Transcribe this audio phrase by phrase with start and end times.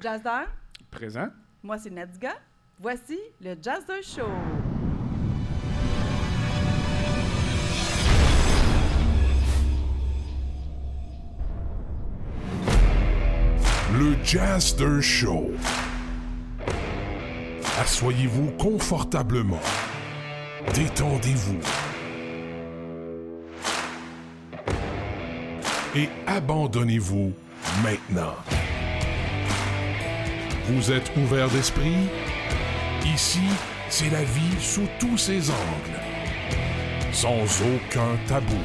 [0.00, 0.46] Jazzer,
[0.90, 1.28] Présent.
[1.62, 2.32] moi c'est Nadiga.
[2.78, 4.28] Voici le Jazzer Show.
[13.98, 15.50] Le Jazster Show.
[17.80, 19.60] Assoyez-vous confortablement.
[20.74, 21.60] Détendez-vous.
[25.94, 27.32] Et abandonnez-vous
[27.82, 28.34] maintenant.
[30.66, 32.08] Vous êtes ouvert d'esprit?
[33.04, 33.42] Ici,
[33.90, 36.00] c'est la vie sous tous ses angles.
[37.12, 38.64] Sans aucun tabou.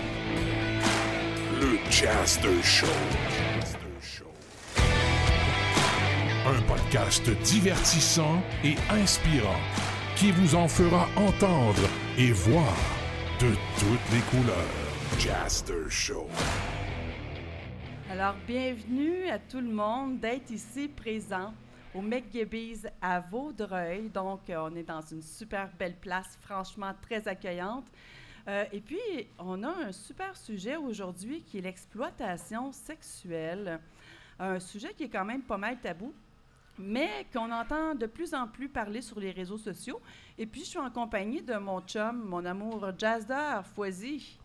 [1.59, 2.85] Le Jazster Show.
[6.47, 9.59] Un podcast divertissant et inspirant
[10.15, 12.77] qui vous en fera entendre et voir
[13.41, 14.55] de toutes les couleurs.
[15.19, 16.27] Jazster Show.
[18.09, 21.53] Alors, bienvenue à tout le monde d'être ici présent
[21.93, 24.09] au McGibby's à Vaudreuil.
[24.09, 27.85] Donc, euh, on est dans une super belle place, franchement très accueillante.
[28.47, 28.99] Euh, et puis,
[29.37, 33.79] on a un super sujet aujourd'hui qui est l'exploitation sexuelle.
[34.39, 36.13] Un sujet qui est quand même pas mal tabou,
[36.77, 39.99] mais qu'on entend de plus en plus parler sur les réseaux sociaux.
[40.37, 44.37] Et puis, je suis en compagnie de mon chum, mon amour Jazzer Foisy.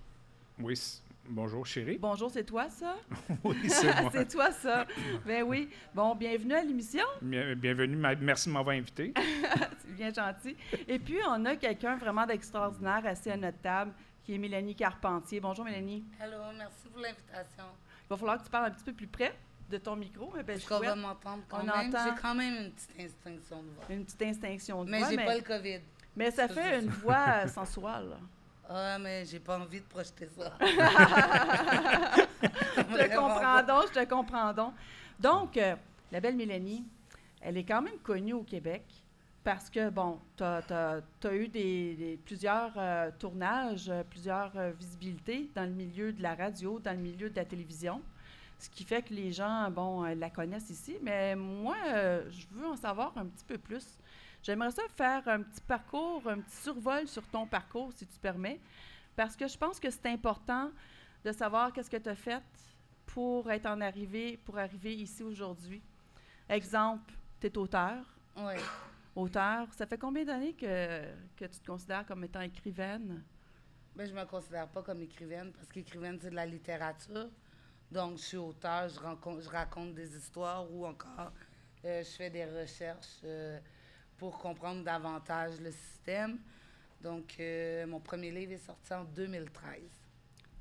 [0.58, 1.00] Oui.
[1.28, 1.96] Bonjour, chérie.
[1.98, 2.96] Bonjour, c'est toi ça?
[3.44, 4.10] Oui, c'est moi.
[4.12, 4.86] c'est toi ça.
[5.26, 5.70] Ben oui.
[5.94, 7.04] Bon, bienvenue à l'émission.
[7.22, 7.96] Bien- Bienvenue.
[8.20, 9.14] Merci de m'avoir invité.
[9.86, 10.56] C'est bien gentil.
[10.88, 13.92] Et puis, on a quelqu'un vraiment d'extraordinaire assis à notre table,
[14.24, 15.40] qui est Mélanie Carpentier.
[15.40, 16.04] Bonjour, Mélanie.
[16.20, 17.64] Allô, merci pour l'invitation.
[18.04, 19.34] Il va falloir que tu parles un petit peu plus près
[19.70, 21.88] de ton micro, mais ben, Est-ce qu'on va m'entendre quand On même?
[21.88, 22.04] entend.
[22.04, 23.84] J'ai quand même une petite instinction de voix.
[23.88, 25.80] Une petite instinction de Mais voix, j'ai mais, pas le COVID.
[26.16, 28.16] mais ça fait une voix euh, sensuelle.
[28.68, 30.52] Ah, mais j'ai pas envie de projeter ça.
[32.76, 34.74] Je te comprends donc, je te comprends donc.
[35.18, 35.76] Donc, euh,
[36.10, 36.84] la belle Mélanie,
[37.40, 38.84] elle est quand même connue au Québec
[39.42, 45.50] parce que, bon, tu as, eu des, des- plusieurs euh, tournages, euh, plusieurs euh, visibilités
[45.54, 48.00] dans le milieu de la radio, dans le milieu de la télévision,
[48.58, 50.96] ce qui fait que les gens, bon, la connaissent ici.
[51.02, 51.76] Mais moi,
[52.30, 53.86] je veux en savoir un petit peu plus.
[54.44, 58.60] J'aimerais ça faire un petit parcours, un petit survol sur ton parcours, si tu permets,
[59.16, 60.70] parce que je pense que c'est important
[61.24, 62.42] de savoir qu'est-ce que tu as fait
[63.06, 65.82] pour être en arrivée, pour arriver ici aujourd'hui.
[66.46, 68.04] Exemple, tu es auteur.
[68.36, 68.52] Oui.
[69.16, 71.04] Auteur, ça fait combien d'années que,
[71.36, 73.24] que tu te considères comme étant écrivaine?
[73.96, 77.30] Ben, je me considère pas comme écrivaine parce qu'écrivaine, c'est de la littérature.
[77.90, 81.32] Donc, je suis auteur, je, rencontre- je raconte des histoires ou encore
[81.86, 83.58] euh, je fais des recherches euh,
[84.30, 86.38] pour comprendre davantage le système.
[87.02, 89.82] Donc, euh, mon premier livre est sorti en 2013.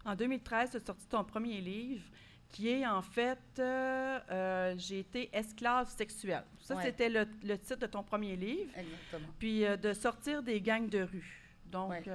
[0.03, 2.03] En 2013, tu as sorti ton premier livre
[2.50, 6.44] qui est en fait euh, euh, J'ai été esclave sexuelle.
[6.59, 6.84] Ça, Ouais.
[6.84, 8.69] c'était le, le titre de ton premier livre.
[8.75, 9.31] Exactement.
[9.40, 11.40] Puis euh, de sortir des gangs de rue.
[11.68, 12.02] Donc, Ouais.
[12.03, 12.09] tu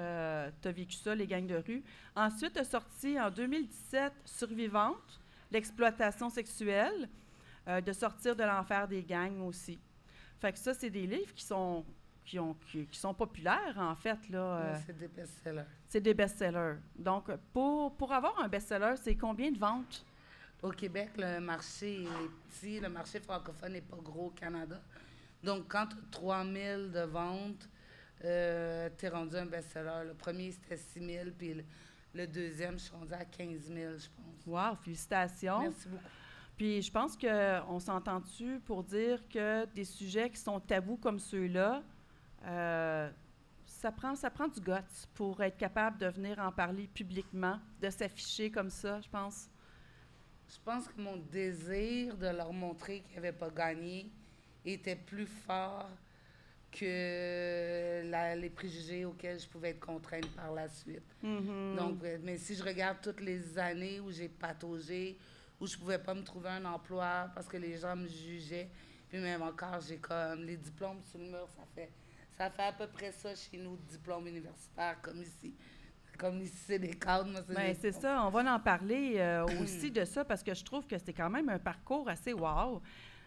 [0.68, 1.82] as vécu ça, les gangs de rue.
[2.14, 5.18] Ensuite, tu as sorti en 2017 Survivante,
[5.50, 7.08] l'exploitation sexuelle,
[7.66, 9.78] de sortir de l'enfer des gangs aussi.
[10.40, 11.84] Fait que ça, c'est des livres qui sont,
[12.24, 14.18] qui, ont, qui, qui sont populaires, en fait.
[14.28, 15.64] Là, euh, c'est des best-sellers.
[15.86, 16.76] c'est des best-sellers.
[16.96, 20.04] Donc, pour, pour avoir un best-seller, c'est combien de ventes?
[20.62, 24.80] Au Québec, le marché est petit, le marché francophone n'est pas gros au Canada.
[25.42, 27.68] Donc, quand tu as 3 000 de ventes,
[28.24, 30.08] euh, tu es rendu un best-seller.
[30.08, 31.64] Le premier, c'était 6 000, puis le,
[32.14, 34.46] le deuxième, je suis rendu à 15 000, je pense.
[34.46, 35.60] Wow, félicitations.
[35.60, 36.02] Merci beaucoup.
[36.58, 41.82] Puis je pense qu'on s'entend-tu pour dire que des sujets qui sont tabous comme ceux-là,
[42.44, 43.08] euh,
[43.64, 44.72] ça, prend, ça prend du guts
[45.14, 49.48] pour être capable de venir en parler publiquement, de s'afficher comme ça, je pense.
[50.50, 54.10] Je pense que mon désir de leur montrer qu'ils n'avaient pas gagné
[54.64, 55.88] était plus fort
[56.72, 61.14] que la- les préjugés auxquels je pouvais être contrainte par la suite.
[61.22, 61.76] Mhm.
[61.76, 65.16] Donc, euh, mais si je regarde toutes les années où j'ai pataugé,
[65.60, 68.70] où je pouvais pas me trouver un emploi parce que les gens me jugeaient,
[69.08, 71.90] puis même encore, j'ai comme les diplômes sur le mur, ça fait,
[72.36, 75.54] ça fait à peu près ça chez nous, diplômes universitaires, comme ici.
[76.18, 79.46] Comme ici, c'est des cadres, moi, c'est Ben, c'est ça, on va en parler euh,
[79.62, 82.82] aussi de ça parce que je trouve que c'est quand même un parcours assez wow.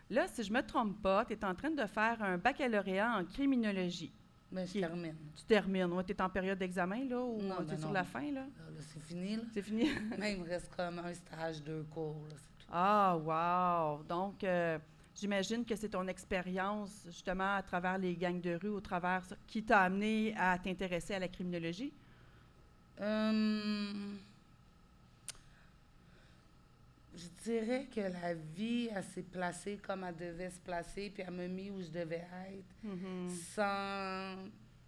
[0.09, 3.23] Là, si je me trompe pas, tu es en train de faire un baccalauréat en
[3.23, 4.13] criminologie.
[4.51, 5.15] Ben, je termine.
[5.35, 7.93] Tu termines, tu es en période d'examen, là, ou Non, tu es ben sur non.
[7.93, 8.41] la fin, là?
[8.41, 8.45] Là,
[8.75, 9.43] là, c'est fini, là.
[9.53, 9.89] C'est fini?
[10.19, 12.71] Mais il me reste comme un stage, deux cours, là, c'est tout.
[12.71, 14.03] Ah, wow!
[14.03, 14.77] Donc, euh,
[15.15, 19.63] j'imagine que c'est ton expérience, justement, à travers les gangs de rue, au travers, qui
[19.63, 21.93] t'a amené à t'intéresser à la criminologie?
[22.99, 24.17] Hum,
[27.15, 31.33] je dirais que la vie, elle s'est placée comme elle devait se placer, puis elle
[31.33, 33.29] m'a mis où je devais être, Mhm.
[33.55, 34.35] sans,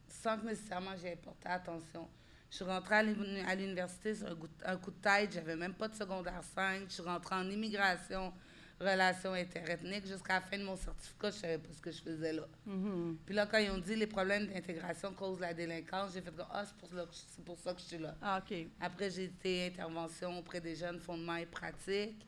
[0.08, 2.08] sans que nécessairement j'ai porté attention.
[2.50, 5.56] Je suis rentrée à l'uni- à l'université sur un, goût- un coup de tête, j'avais
[5.56, 6.84] même pas de secondaire 5.
[6.88, 8.32] Je suis rentrée en immigration,
[8.80, 10.06] relations interethniques.
[10.06, 12.44] Jusqu'à la fin de mon certificat, je savais pas ce que je faisais là.
[12.68, 13.18] Mhm.
[13.26, 16.46] Puis là, quand ils ont dit les problèmes d'intégration causent la délinquance, j'ai fait comme,
[16.52, 18.16] ah, c'est pour, je- c'est pour ça que je suis là.
[18.22, 18.40] Ah.
[18.82, 22.24] Après, j'ai été intervention auprès des jeunes, fondements et pratiques.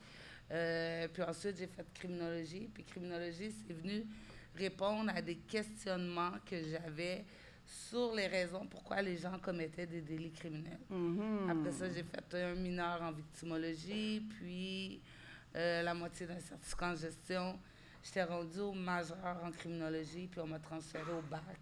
[0.52, 2.70] Euh, puis ensuite, j'ai fait criminologie.
[2.74, 4.06] Puis criminologie, c'est venu
[4.56, 7.26] répondre à des questionnements que j'avais
[7.66, 10.80] sur les raisons pourquoi les gens commettaient des délits criminels.
[10.90, 11.50] Mhm.
[11.50, 15.02] Après ça, j'ai fait un mineur en victimologie, puis
[15.56, 17.60] euh, la moitié d'un certificat en gestion.
[18.04, 21.60] J'étais rendue au majeur en criminologie, puis on m'a transféré au bac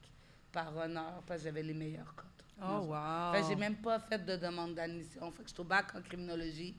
[0.52, 2.28] par honneur parce que j'avais les meilleures cotes.
[2.62, 3.48] Oh, wow.
[3.48, 5.32] J'ai même pas fait de demande d'admission.
[5.32, 6.76] Fait que je suis au bac en criminologie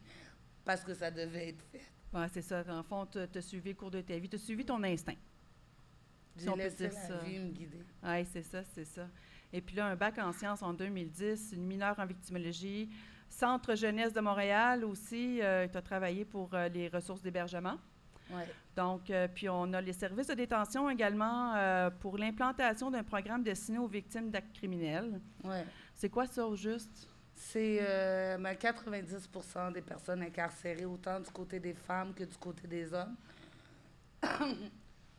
[0.65, 1.94] parce que ça devait être fait.
[2.15, 2.65] Ouais, c'est ça.
[2.69, 4.29] En fond, tu as suivi le cours de ta vie.
[4.29, 5.17] Tu as suivi ton instinct.
[6.37, 7.17] Si on peut dire la ça.
[7.19, 7.85] vie me guider.
[8.03, 9.07] Oui, c'est ça, c'est ça.
[9.53, 12.89] Et puis là, un bac en sciences en 2010, une mineure en victimologie,
[13.29, 15.39] Centre jeunesse de Montréal aussi.
[15.41, 17.79] tu as travaillé pour euh, les ressources d'hébergement.
[18.31, 18.49] Ouais.
[18.77, 23.43] Donc, euh, puis on a les services de détention également euh, pour l'implantation d'un programme
[23.43, 25.21] destiné aux victimes d'actes criminels.
[25.43, 25.65] Ouais.
[25.95, 27.09] C'est quoi ça au juste?
[27.35, 32.67] C'est euh, ben, 90% des personnes incarcérées, autant du côté des femmes que du côté
[32.69, 33.17] des hommes,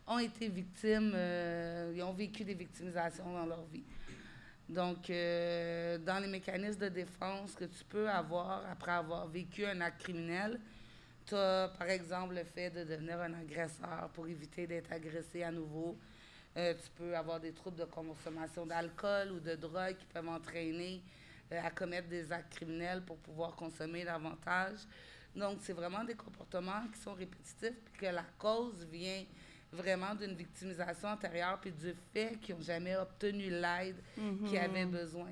[0.08, 3.84] ont été victimes, euh, ils ont vécu des victimisations dans leur vie.
[4.68, 9.80] Donc, euh, dans les mécanismes de défense que tu peux avoir après avoir vécu un
[9.82, 10.60] acte criminel,
[11.26, 15.52] tu as, par exemple, le fait de devenir un agresseur pour éviter d'être agressé à
[15.52, 15.98] nouveau.
[16.58, 21.02] Euh, tu peux avoir des troubles de consommation d'alcool ou de drogue qui peuvent entraîner
[21.52, 24.80] à commettre des actes criminels pour pouvoir consommer davantage.
[25.36, 29.24] Donc, c'est vraiment des comportements qui sont répétitifs puis que la cause vient
[29.72, 33.98] vraiment d'une victimisation antérieure puis du fait qu'ils n'ont jamais obtenu l'aide
[34.48, 35.32] qu'ils avaient besoin.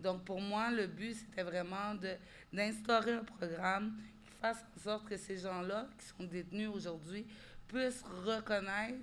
[0.00, 1.94] Donc, pour moi, le but, c'était vraiment
[2.52, 7.26] d'instaurer un programme qui fasse en sorte que ces gens-là, qui sont détenus aujourd'hui,
[7.68, 8.98] puissent reconnaître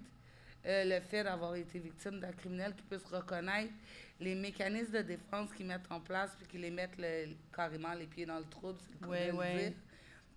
[0.65, 3.74] euh, le fait d'avoir été victime d'un criminel, qu'ils puissent reconnaître
[4.21, 8.06] les mécanismes de défense qu'ils mettent en place, puis qu'ils les mettent le- carrément les
[8.06, 9.69] pieds dans le trouble, c'est Ouais, ouais.
[9.69, 9.73] dire,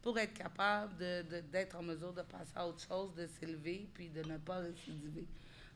[0.03, 3.87] pour être capable de- de- d'être en mesure de passer à autre chose, de s'élever,
[3.95, 5.27] puis de ne pas récidiver.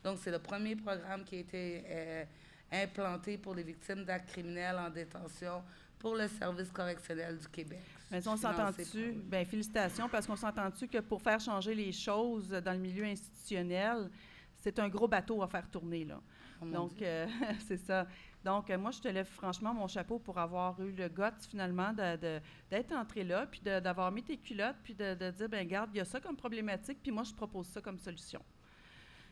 [0.02, 2.25] Donc, c'est le premier programme qui a été euh,
[2.72, 5.62] implanté pour les victimes d'actes criminels en détention
[5.99, 7.81] pour le service correctionnel du Québec.
[8.11, 9.12] Mais on s'entend-tu?
[9.12, 14.08] Bien, félicitations, parce qu'on s'entend-tu que pour faire changer les choses dans le milieu institutionnel,
[14.56, 16.20] c'est un gros bateau à faire tourner, là.
[16.62, 17.26] Oh Donc, euh,
[17.66, 18.06] c'est ça.
[18.44, 21.93] Donc, euh, moi, je te lève franchement mon chapeau pour avoir eu le guts, finalement,
[21.93, 22.40] de- de-
[22.70, 25.99] d'être entré là, puis d'avoir mis tes culottes, puis de, de dire, ben garde, il
[25.99, 28.40] y a ça comme problématique, puis moi, je propose ça comme solution.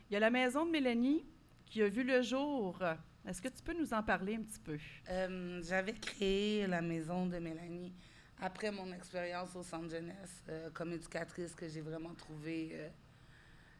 [0.09, 1.25] Il y a la maison de Mélanie
[1.65, 2.79] qui a vu le jour.
[3.25, 4.77] Est-ce que tu peux nous en parler un petit peu?
[5.09, 7.93] Euh, J'avais créé la maison de Mélanie
[8.39, 12.89] après mon expérience au centre jeunesse euh, comme éducatrice que j'ai vraiment trouvé euh,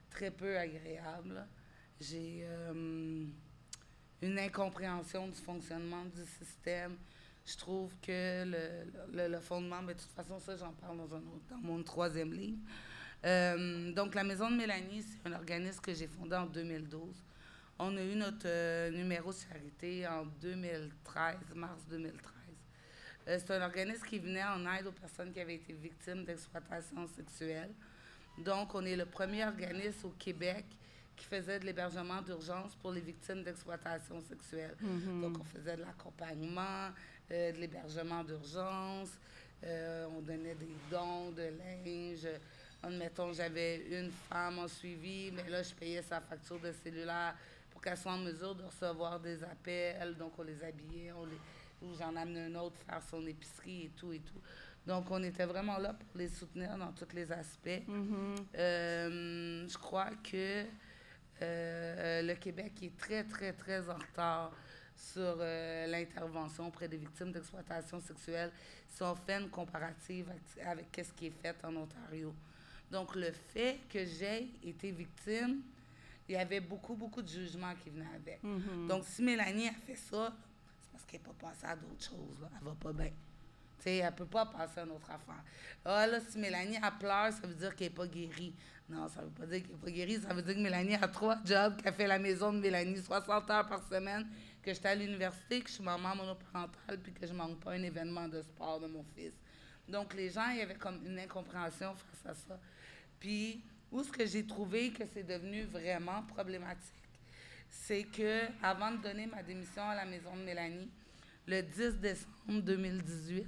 [0.10, 1.46] très peu agréable.
[2.00, 3.26] J'ai euh,
[4.22, 6.96] une incompréhension du fonctionnement du système.
[7.46, 11.20] Je trouve que le, le- fondement, mais de toute façon, ça, j'en parle dans, un
[11.20, 12.60] autre, dans mon troisième livre.
[13.26, 17.16] Euh, donc, la Maison de Mélanie, c'est un organisme que j'ai fondé en 2012.
[17.80, 22.34] On a eu notre euh, numéro charité en 2013, mars 2013.
[23.28, 27.08] Euh, c'est un organisme qui venait en aide aux personnes qui avaient été victimes d'exploitation
[27.08, 27.72] sexuelle.
[28.38, 30.66] Donc, on est le premier organisme au Québec
[31.18, 34.76] qui faisait de l'hébergement d'urgence pour les victimes d'exploitation sexuelle.
[35.22, 36.92] Donc, on faisait de l'accompagnement,
[37.32, 39.10] euh, de l'hébergement d'urgence,
[39.66, 42.28] euh, on donnait des dons de linge.
[42.84, 47.36] Admettons, j'avais une femme en suivi, mais là, je payais sa facture de cellulaire
[47.72, 50.16] pour qu'elle soit en mesure de recevoir des appels.
[50.18, 51.40] Donc, on les habillait, on les,
[51.82, 54.40] ou j'en amenais un autre faire son épicerie et tout et tout.
[54.86, 57.82] Donc, on était vraiment là pour les soutenir dans tous les aspects.
[58.56, 60.64] Euh, je crois que
[61.42, 64.52] euh, le Québec est très, très, très en retard
[64.96, 68.52] sur euh, l'intervention auprès des victimes d'exploitation sexuelle
[68.88, 70.32] si on fait une comparative
[70.66, 72.34] avec, ce qui est fait en Ontario.
[72.90, 75.62] Donc, le fait que j'ai été victime,
[76.28, 78.42] il y avait beaucoup, beaucoup de jugements qui venaient avec.
[78.88, 80.34] Donc, si Mélanie a fait ça,
[80.82, 82.42] c'est parce qu'elle n'est pas passée à d'autres choses.
[82.42, 82.50] Là.
[82.58, 83.12] Elle va pas bien.
[83.78, 85.44] Tu sais, elle peut pas passer à une autre affaire.
[85.86, 88.56] Ah là, si Mélanie a pleure, ça veut dire qu'elle n'est pas guérie.
[88.90, 90.22] Non, ça veut pas dire qu'elle n'est pas guérie.
[90.22, 93.50] Ça veut dire que Mélanie a trois jobs, qu'elle fait la maison de Mélanie 60
[93.50, 94.26] heures par semaine,
[94.64, 97.84] que j'étais à l'université, que je suis maman monoparentale, puis que je manque pas un
[97.84, 99.34] événement de sport de mon fils.
[99.90, 102.60] Donc, les gens, il y avait comme une incompréhension face à ça.
[103.20, 106.94] Puis, où ce que j'ai trouvé que c'est devenu vraiment problématique,
[107.70, 110.90] c'est que avant de donner ma démission à la maison de Mélanie,
[111.46, 113.48] le 10 décembre 2018,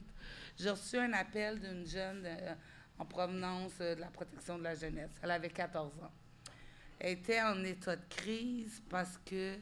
[0.57, 2.53] j'ai reçu un appel d'une jeune euh,
[2.99, 5.11] en provenance euh, de la protection de la jeunesse.
[5.23, 6.11] Elle avait 14 ans.
[6.99, 9.57] Elle était en état de crise parce que,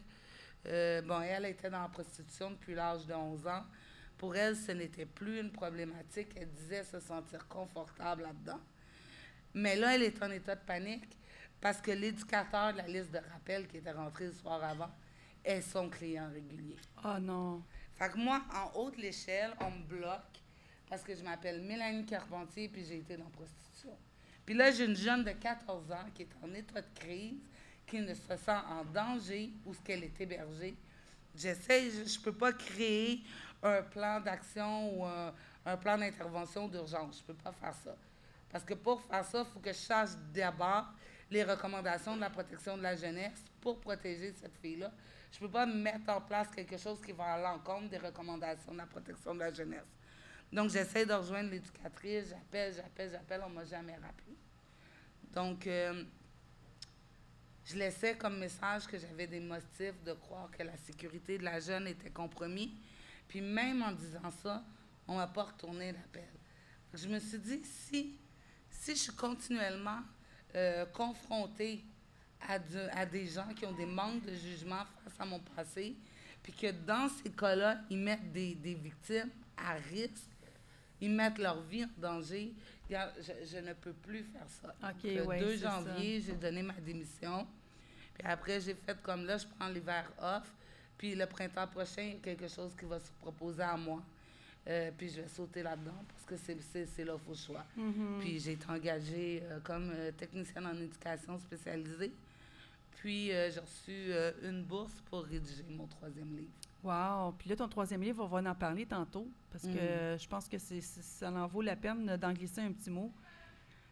[0.66, 3.64] euh, bon, elle était dans la prostitution depuis l'âge de 11 ans.
[4.18, 6.30] Pour elle, ce n'était plus une problématique.
[6.34, 8.60] Elle disait se sentir confortable là-dedans.
[9.54, 11.16] Mais là, elle est en état de panique
[11.60, 14.90] parce que l'éducateur de la liste de rappel qui était rentré le soir avant
[15.44, 16.76] est son client régulier.
[17.04, 17.62] Oh non.
[17.94, 20.37] Fait que moi, en haute l'échelle, on me bloque
[20.88, 23.96] parce que je m'appelle Mélanie Carpentier puis j'ai été dans la prostitution.
[24.44, 27.40] Puis là, j'ai une jeune de 14 ans qui est en état de crise,
[27.86, 30.74] qui ne se sent en danger où ce qu'elle est hébergée.
[31.36, 33.20] J'essaie, je ne peux pas créer
[33.62, 35.34] un plan d'action ou un,
[35.66, 37.18] un plan d'intervention d'urgence.
[37.18, 37.94] Je ne peux pas faire ça.
[38.50, 40.86] Parce que pour faire ça, il faut que je sache d'abord
[41.30, 44.90] les recommandations de la protection de la jeunesse pour protéger cette fille-là.
[45.30, 48.72] Je ne peux pas mettre en place quelque chose qui va à l'encontre des recommandations
[48.72, 49.84] de la protection de la jeunesse.
[50.52, 54.36] Donc, j'essaie de rejoindre l'éducatrice, j'appelle, j'appelle, j'appelle, on ne m'a jamais rappelé.
[55.32, 56.04] Donc, euh,
[57.66, 61.60] je laissais comme message que j'avais des motifs de croire que la sécurité de la
[61.60, 62.70] jeune était compromise.
[63.28, 64.64] Puis même en disant ça,
[65.06, 66.28] on m'a pas retourné l'appel.
[66.94, 68.18] Je me suis dit, si,
[68.70, 70.00] si je suis continuellement
[70.54, 71.84] euh, confrontée
[72.40, 72.58] à,
[72.98, 75.94] à des gens qui ont des manques de jugement face à mon passé,
[76.42, 80.24] puis que dans ces cas-là, ils mettent des, des victimes à risque,
[81.00, 82.52] ils mettent leur vie en danger.
[82.86, 84.74] Regarde, Je, je ne peux plus faire ça.
[85.16, 85.70] Le ouais, 2 c'est ça.
[85.84, 87.46] janvier, j'ai donné ma démission.
[88.14, 90.52] Puis après, j'ai fait comme là, je prends l'hiver off.
[90.96, 94.02] Puis le printemps prochain, il y a quelque chose qui va se proposer à moi.
[94.66, 97.64] Euh, puis je vais sauter là-dedans parce que c'est- là faut choix.
[97.76, 98.18] Mhm.
[98.20, 102.12] Puis j'ai été engagée euh, comme euh, technicienne en éducation spécialisée.
[102.96, 104.10] Puis j'ai reçu
[104.42, 106.50] une bourse pour rédiger mon troisième livre.
[106.82, 107.32] Wow.
[107.38, 110.48] Puis là, ton troisième livre, on va en parler tantôt, parce que euh, je pense
[110.48, 113.12] que c'est, ça en vaut la peine d'en glisser un petit mot.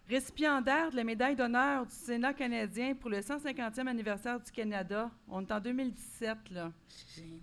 [0.08, 5.10] Récipiendaire de la médaille d'honneur du Sénat canadien pour le 150e anniversaire du Canada.
[5.28, 6.70] On est en 2017, là.
[6.88, 7.40] Je suis gênée.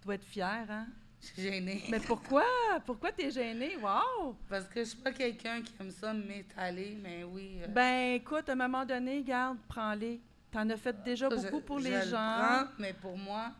[0.00, 0.86] Tu dois être fier, hein?
[1.20, 1.82] Je suis gênée.
[1.90, 2.44] Mais pourquoi?
[2.86, 3.76] Pourquoi t'es gêné?
[3.76, 4.36] Wow!
[4.48, 7.58] Parce que je suis pas quelqu'un qui aime ça m'étaler, mais oui.
[7.62, 10.18] euh, Ben, écoute, à un moment donné, garde, prends-les.
[10.50, 12.36] T'en as fait déjà je- beaucoup pour je les le gens.
[12.38, 13.50] prends, mais pour moi,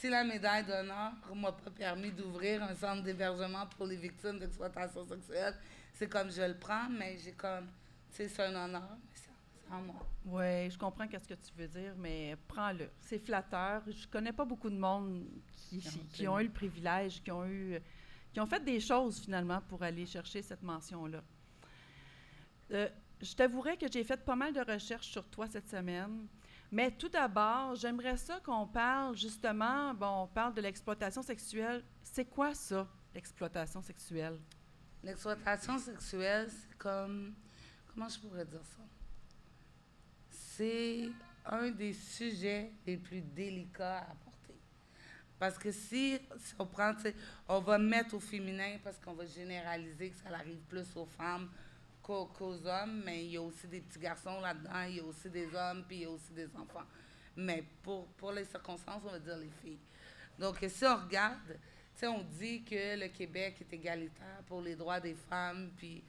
[0.00, 5.06] si la médaille d'honneur m'a pas permis d'ouvrir un centre d'hébergement pour les victimes d'exploitation
[5.06, 5.54] sexuelle,
[5.92, 7.66] c'est comme je le prends, mais j'ai comme,
[8.10, 10.06] tu sais, c'est un honneur, mais c'est en moi.
[10.24, 12.88] Oui, je comprends qu'est-ce que tu veux dire, mais prends-le.
[12.98, 13.82] C'est flatteur.
[13.88, 17.46] Je connais pas beaucoup de monde qui, Non, qui ont eu le privilège, qui ont
[17.46, 17.78] eu,
[18.32, 21.22] qui ont fait des choses finalement pour aller chercher cette mention-là.
[22.70, 22.88] Euh,
[23.20, 26.26] je t'avouerai que j'ai fait pas mal de recherches sur toi cette semaine.
[26.72, 31.82] Mais tout d'abord, j'aimerais ça qu'on parle justement, bon, on parle de l'exploitation sexuelle.
[32.02, 34.38] C'est quoi ça, l'exploitation sexuelle?
[35.02, 37.34] L'exploitation sexuelle, c'est comme.
[37.88, 38.82] Comment je pourrais dire ça?
[40.28, 41.08] C'est
[41.44, 44.54] un des sujets les plus délicats à apporter.
[45.38, 46.92] Parce que si, si on prend,
[47.48, 51.48] on va mettre au féminin parce qu'on va généraliser que ça arrive plus aux femmes
[52.10, 55.04] qu'aux, qu'aux hommes, mais il y a aussi des petits garçons là-dedans, il y a
[55.04, 56.86] aussi des hommes, puis il y a aussi des enfants.
[57.36, 59.78] Mais pour, pour les circonstances, on va dire les filles.
[60.38, 64.74] Donc, si on regarde, tu sais, on dit que le Québec est égalitaire pour les
[64.74, 66.02] droits des femmes, puis,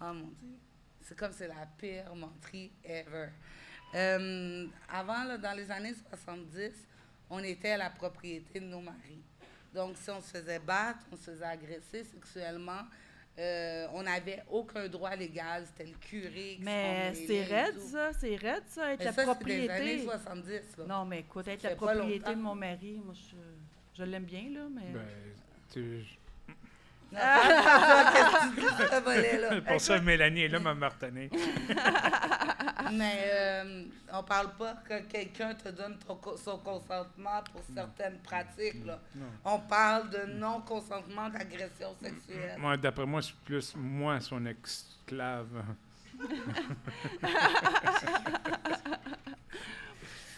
[0.00, 0.58] oh mon Dieu,
[1.00, 3.28] c'est comme c'est la pire menterie ever.
[3.94, 6.72] Euh, avant, là, dans les années 70,
[7.30, 9.22] on était la propriété de nos maris.
[9.72, 12.82] Donc, si on se faisait battre, on se faisait agresser sexuellement,
[13.38, 15.64] euh, on n'avait aucun droit légal.
[15.66, 19.22] C'était le curé qui Mais c'est raide, ça, c'est raide, ça, être Mais la ça,
[19.22, 19.72] c'est des propriété.
[19.72, 20.50] années 70.
[20.78, 20.84] là.
[20.86, 23.36] Non, mais écoute, être la propriété de mon mari, moi, je,
[23.98, 24.92] je l'aime bien, là, mais...
[24.92, 25.06] Ben,
[25.72, 26.04] tu
[27.12, 27.20] Non?
[29.66, 31.30] Pour ça, Mélanie est là, m'a retenir.
[32.92, 38.84] Mais euh, on parle pas que quelqu'un te donne ton son consentement pour certaines pratiques.
[38.84, 39.00] Là.
[39.14, 39.26] Non.
[39.44, 42.56] On parle de non-consentement d'agression sexuelle.
[42.58, 45.64] Moi, d'après moi, c'est plus moi son esclave.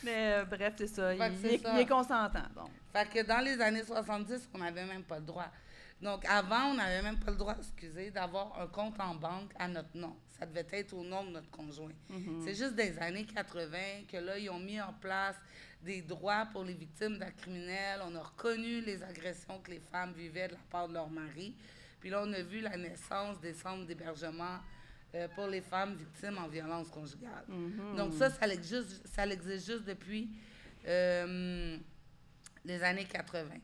[0.02, 1.14] Mais euh, bref, c'est ça.
[1.14, 1.74] Il, est, ça.
[1.74, 2.70] il est consentant, donc.
[2.92, 5.50] Fait que dans les années 70, on n'avait même pas le droit.
[6.00, 9.66] Donc avant, on n'avait même pas le droit, excusez, d'avoir un compte en banque à
[9.66, 10.14] notre nom.
[10.38, 11.92] Ça devait être au nom de notre conjoint.
[12.10, 12.42] Mhm.
[12.44, 13.78] C'est juste des années 80
[14.10, 15.36] que là, ils ont mis en place
[15.82, 18.00] des droits pour les victimes d'actes criminels.
[18.04, 21.54] On a reconnu les agressions que les femmes vivaient de la part de leur mari.
[22.00, 24.58] Puis là, on a vu la naissance des centres d'hébergement
[25.14, 27.44] euh, pour les femmes victimes en violence conjugale.
[27.48, 27.96] Mhm.
[27.96, 30.28] Donc ça, ça existe, ça existe juste depuis
[30.86, 31.78] euh,
[32.64, 33.54] les années 80.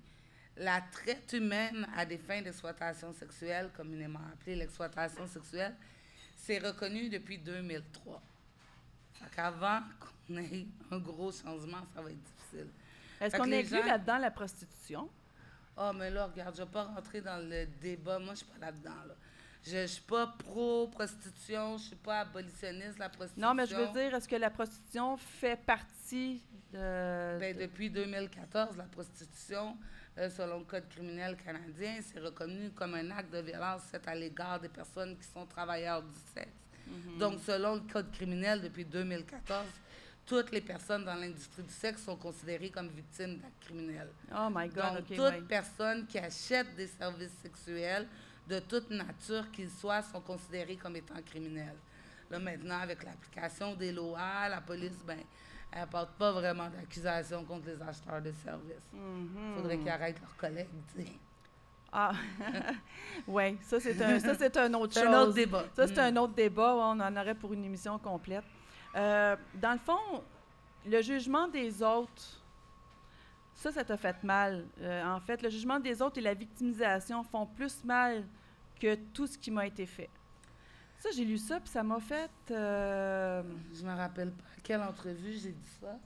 [0.56, 5.74] La traite humaine à des fins d'exploitation sexuelle, communément appelée l'exploitation sexuelle,
[6.44, 8.20] c'est reconnu depuis 2003.
[9.14, 9.80] Fait qu'avant
[10.26, 12.66] qu'on ait un gros changement, ça va être difficile.
[13.20, 15.08] Est-ce qu'on inclut gens- là-dedans la prostitution?
[15.76, 18.18] Ah, mais là, regarde, je ne vais pas rentrer dans le débat.
[18.18, 18.90] Moi, je suis pas là-dedans.
[19.06, 19.14] Là.
[19.64, 23.48] Je ne suis pas pro-prostitution, je ne suis pas abolitionniste, la prostitution.
[23.48, 26.78] Non, mais je veux dire, est-ce que la prostitution fait partie de...
[27.54, 29.76] De- depuis 2014, la prostitution,
[30.16, 34.60] selon le Code criminel canadien, c'est reconnu comme un acte de violence fait à l'égard
[34.60, 36.50] des personnes qui sont travailleurs du sexe.
[36.86, 37.18] Mhm.
[37.18, 39.66] Donc, selon le Code criminel, depuis 2014,
[40.26, 44.10] toutes les personnes dans l'industrie du sexe sont considérées comme victimes d'actes criminels.
[44.32, 45.42] Oh my God, Donc, OK, toute ouais.
[45.48, 48.06] personne qui achète des services sexuels
[48.48, 51.76] de toute nature qu'ils soient sont considérés comme étant criminels.
[52.30, 55.18] Là, maintenant, avec l'application des lois, la police, ben,
[55.72, 58.88] elle porte pas vraiment d'accusation contre les acheteurs de services.
[58.92, 59.54] Il Mhm.
[59.56, 61.12] faudrait qu'ils arrêtent leurs collègues, tu sais.
[61.94, 62.12] Ah,
[63.26, 64.32] oui, ça c'est un, ça,
[64.64, 65.02] un autre chose.
[65.06, 65.64] un autre débat.
[65.74, 66.16] Ça, c'est Mm.
[66.16, 66.74] un autre débat.
[66.74, 68.44] On en aurait pour une émission complète.
[68.96, 70.22] Euh, dans le fond,
[70.86, 72.40] le jugement des autres,
[73.54, 74.64] ça, ça t'a fait mal.
[74.80, 78.24] Euh, en fait, le jugement des autres et la victimisation font plus mal
[78.80, 80.08] que tout ce qui m'a été fait.
[81.02, 82.30] Ça, j'ai lu ça, puis ça m'a fait...
[82.52, 83.42] euh,
[83.74, 85.98] Je me rappelle pas à quelle entrevue j'ai dit ça,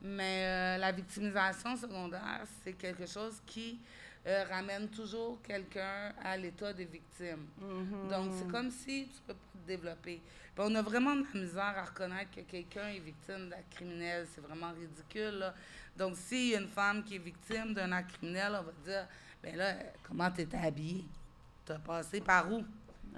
[0.00, 3.78] mais euh, la victimisation secondaire, c'est quelque chose qui
[4.26, 7.46] euh, ramène toujours quelqu'un à l'état de victime.
[7.60, 8.08] mhm.
[8.08, 10.22] Donc, c'est comme si tu peux pas te développer.
[10.54, 14.26] Puis on a vraiment de la misère à reconnaître que quelqu'un est victime d'acte criminel.
[14.34, 15.38] C'est vraiment ridicule.
[15.38, 15.54] là.
[15.96, 19.06] Donc, s'il y a une femme qui est victime d'un acte criminel, on va dire,
[19.42, 21.04] ben là, comment étais habillée?
[21.66, 22.64] Tu as passé par où?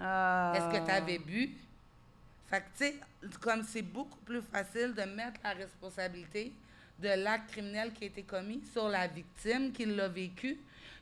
[0.01, 0.53] Ah.
[0.57, 1.51] Est-ce que tu avais bu?
[2.49, 2.95] Fait que, tu sais,
[3.41, 6.53] comme c'est beaucoup plus facile de mettre la responsabilité
[6.99, 10.59] de l'acte criminel qui a été commis sur la victime qui l'a vécu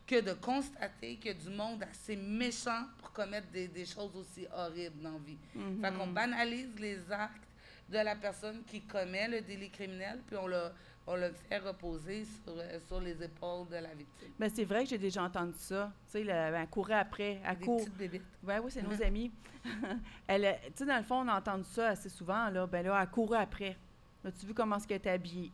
[0.06, 4.14] que de constater qu'il y a du monde assez méchant pour commettre des, des choses
[4.16, 5.36] aussi horribles dans la vie.
[5.80, 7.42] Fait qu'on banalise les actes
[7.88, 10.70] de la personne qui commet le délit criminel, puis on le,
[11.06, 14.28] on le fait reposer sur, euh, sur les épaules de la victime.
[14.38, 15.90] Mais c'est vrai que j'ai déjà entendu ça.
[16.06, 17.86] Tu sais, le- elle courait après, Des court.
[17.98, 18.22] bébites.
[18.44, 19.32] Oui, c'est nos amis.
[20.26, 22.48] elle, euh, tu sais, dans le fond, on a entendu ça assez souvent.
[22.50, 23.76] Là, ben là, elle courait après.
[24.24, 25.50] As-tu vu comment est-ce qu'elle était habillée?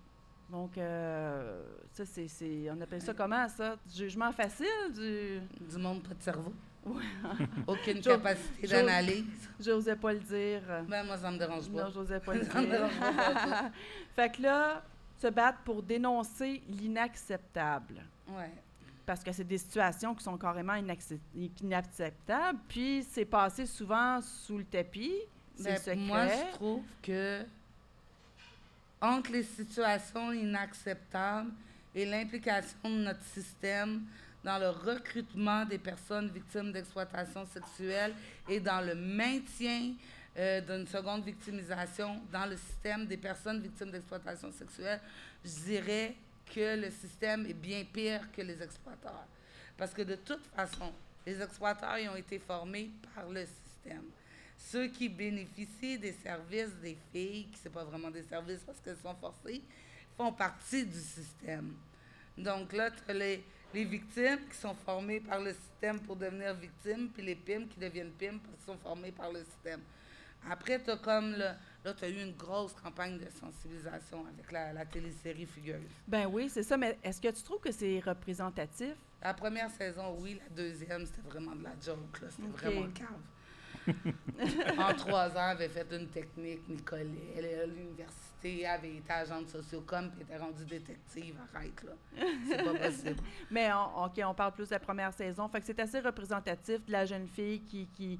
[0.50, 3.76] Donc, euh, ça, c'est, c'est- On appelle ça comment, ça?
[3.86, 4.66] Du jugement facile?
[4.94, 5.40] Du...
[5.68, 6.52] Du monde pas de cerveau.
[6.84, 7.02] Ouais.
[7.66, 9.24] Aucune Jo- capacité d'analyse.
[9.58, 10.62] J'osais pas le dire.
[10.88, 11.84] Ben, moi, ça me dérange pas.
[11.84, 13.00] Non, j'osais pas le Ça me dérange dire.
[13.14, 13.70] pas
[14.14, 14.84] fait que là,
[15.18, 18.02] se battre pour dénoncer l'inacceptable.
[18.28, 18.50] Ouais.
[19.04, 21.18] Parce que c'est des situations qui sont carrément inaccep-
[21.62, 22.58] inacceptables.
[22.68, 25.14] Puis, c'est passé souvent sous le tapis.
[25.56, 25.96] C'est Ben, secret.
[25.96, 27.42] moi, je trouve que
[29.00, 31.52] entre les situations inacceptables
[31.94, 34.02] et l'implication de notre système
[34.42, 38.14] dans le recrutement des personnes victimes d'exploitation sexuelle
[38.48, 39.92] et dans le maintien
[40.36, 45.00] euh, d'une seconde victimisation dans le système des personnes victimes d'exploitation sexuelle,
[45.44, 46.14] je dirais
[46.54, 49.26] que le système est bien pire que les exploiteurs.
[49.76, 50.92] Parce que de toute façon,
[51.26, 54.04] les exploiteurs ont été formés par le système.
[54.58, 58.96] Ceux qui bénéficient des services des filles, qui ne pas vraiment des services parce qu'elles
[58.96, 59.62] sont forcées,
[60.16, 61.74] font partie du système.
[62.36, 63.42] Donc là, les,
[63.74, 68.12] victimes qui sont formées par le système pour devenir victimes, puis les pimes qui deviennent
[68.12, 69.80] pimes parce qu'ils sont formés par le système.
[70.50, 71.38] Après, tu as comme le,
[71.84, 75.82] là, tu as eu une grosse campagne de sensibilisation avec la, la télésérie Fugueuse.
[76.06, 76.76] Ben oui, c'est ça.
[76.76, 78.94] Mais est-ce que tu trouves que c'est représentatif?
[79.22, 80.38] La première saison, oui.
[80.42, 82.20] La deuxième, c'était vraiment de la joke.
[82.22, 82.28] là.
[82.30, 82.60] C'était Ok.
[82.74, 83.86] vraiment cave.
[84.78, 87.06] en trois ans, elle avait fait une technique, Nicolet.
[87.36, 91.36] Elle est à l'université, elle avait été agente sociocom, puis était rendue détective.
[91.54, 91.92] Arrête, là.
[92.48, 93.20] C'est pas possible.
[93.50, 95.48] Mais on, OK, on parle plus de la première saison.
[95.48, 98.18] Fait que c'est assez représentatif de la jeune fille qui, qui,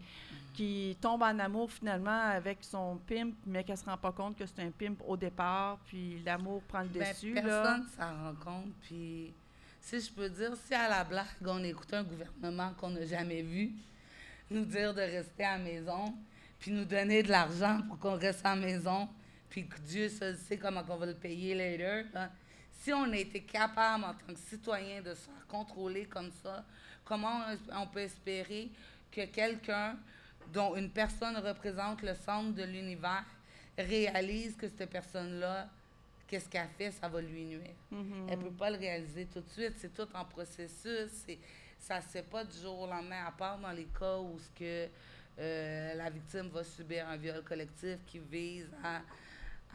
[0.55, 4.47] qui tombe en amour finalement avec son pimp, mais qu'elle se rend pas compte que
[4.47, 7.35] c'est un pimp au départ, puis l'amour prend le Ben, dessus.
[7.35, 7.43] là.
[7.43, 8.73] personne s'en rend compte.
[8.83, 9.33] Puis,
[9.81, 13.43] si je peux dire, si à la blague, on écoute un gouvernement qu'on n'a jamais
[13.43, 13.71] vu
[14.51, 16.15] nous dire de rester à la maison,
[16.59, 19.09] puis nous donner de l'argent pour qu'on reste à la maison,
[19.57, 22.05] puis que Dieu seul sait comment on va le payer later.
[22.73, 26.63] Si on a été capable, en tant que citoyen, de se faire contrôler comme ça,
[27.07, 27.41] comment
[27.73, 28.69] on- peut espérer
[29.11, 29.97] que quelqu'un
[30.53, 33.25] dont une personne représente le centre de l'univers
[33.79, 35.71] réalise que cette personne-là,
[36.29, 37.75] qu'est-ce qu'elle fait, ça va lui nuire?
[37.91, 38.27] Mhm.
[38.29, 39.73] Elle peut pas le réaliser tout de suite.
[39.79, 41.25] C'est tout en processus.
[41.79, 44.51] Ça se fait pas du jour au lendemain, à part dans les cas où ce
[44.51, 44.89] que
[45.39, 49.01] euh, la victime va subir un viol collectif qui vise à,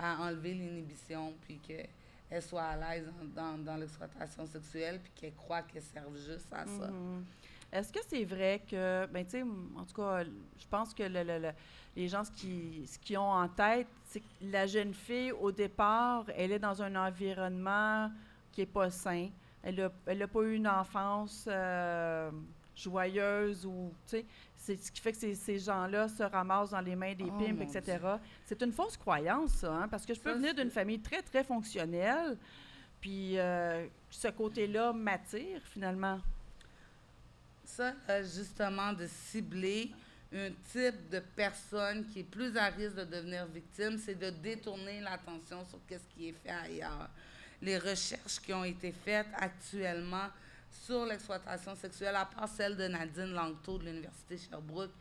[0.02, 5.62] à enlever l'inhibition, puis qu'elle soit à l'aise dans, dans, l'exploitation sexuelle, puis qu'elle croit
[5.62, 6.88] qu'elle serve juste à ça.
[6.88, 7.24] Mhm.
[7.72, 11.24] Est-ce que c'est vrai que, ben, tu sais, en tout cas, je pense que le,
[11.24, 11.54] le- le-
[11.96, 16.26] les gens, ce qui, qu'ils ont en tête, c'est que la jeune fille, au départ,
[16.36, 18.12] elle est dans un environnement
[18.52, 19.30] qui n'est pas sain.
[19.64, 22.30] Elle n'a elle a pas eu une enfance euh,
[22.76, 26.82] joyeuse ou, tu sais, c'est ce qui fait que ces, ces gens-là se ramassent dans
[26.82, 27.98] les mains des Oh, pimps, etc.
[28.46, 31.22] C'est une fausse croyance, ça, hein, parce que je peux Ça, venir d'une famille très,
[31.22, 32.38] très fonctionnelle,
[33.00, 36.20] puis euh, ce côté-là m'attire, finalement.
[37.66, 39.92] Ça, euh, justement, de cibler
[40.34, 45.02] un type de personne qui est plus à risque de devenir victime, c'est de détourner
[45.02, 47.10] l'attention sur ce qui est fait ailleurs.
[47.62, 50.28] Les recherches qui ont été faites actuellement
[50.72, 54.92] sur l'exploitation sexuelle, à part celle de Nadine Langto de l'Université Sherbrooke,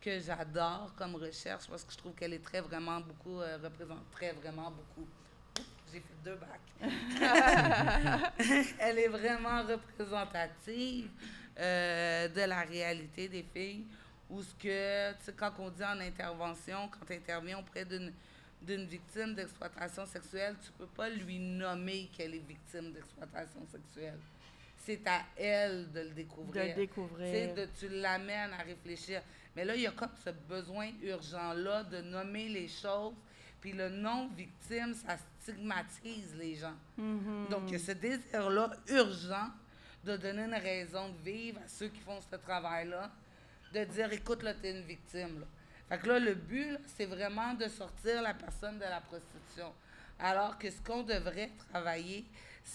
[0.00, 4.10] que j'adore comme recherche parce que je trouve qu'elle est très vraiment beaucoup, euh, représente
[4.10, 5.06] très vraiment beaucoup.
[5.92, 6.60] J'ai fait deux bacs.
[8.78, 11.08] Elle est vraiment représentative
[11.58, 13.86] euh, de la réalité des filles.
[14.30, 18.12] Ou ce que, tu sais, quand on dit en intervention, quand tu interviens auprès d'une
[18.60, 24.18] d'une victime d'exploitation sexuelle, tu peux pas lui nommer qu'elle est victime d'exploitation sexuelle.
[24.88, 26.64] C'est à elle de le De découvrir.
[26.64, 27.54] sais, découvrir.
[27.54, 29.20] de, tu l'amènes à réfléchir.
[29.54, 33.12] Mais là, il y a comme ce besoin urgent-là de nommer les choses.
[33.60, 36.72] Puis le non-victime, ça stigmatise les gens.
[36.96, 37.48] Mhm.
[37.50, 39.48] Donc, il y a ce désir-là urgent
[40.04, 43.10] de donner une raison de vivre à ceux qui font ce travail-là,
[43.74, 45.40] de dire, écoute, là, t'es une victime.
[45.40, 45.46] Là.
[45.90, 49.70] Fait que là, le but, là, c'est vraiment de sortir la personne de la prostitution.
[50.18, 52.24] Alors que ce qu'on devrait travailler,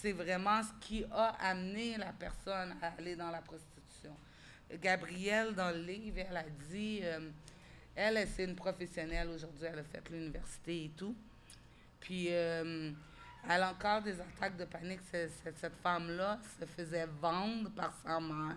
[0.00, 4.14] c'est vraiment ce qui a amené la personne à aller dans la prostitution.
[4.80, 7.30] Gabrielle, dans le livre, elle a dit, euh,
[7.94, 11.14] elle, elle, c'est une professionnelle aujourd'hui, elle a fait l'université et tout.
[12.00, 12.90] Puis, euh,
[13.48, 15.00] elle a encore des attaques de panique.
[15.10, 18.56] Cette femme-là se faisait vendre par sa mère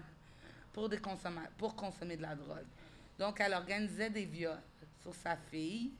[0.73, 0.89] pour,
[1.57, 2.65] pour consommer de la drogue.
[3.19, 4.59] Donc, elle organisait des viols
[5.01, 5.91] sur sa fille.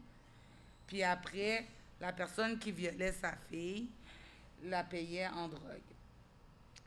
[0.88, 1.68] Puis après,
[2.00, 3.90] la personne qui violait sa fille
[4.64, 5.82] la payait en drogue.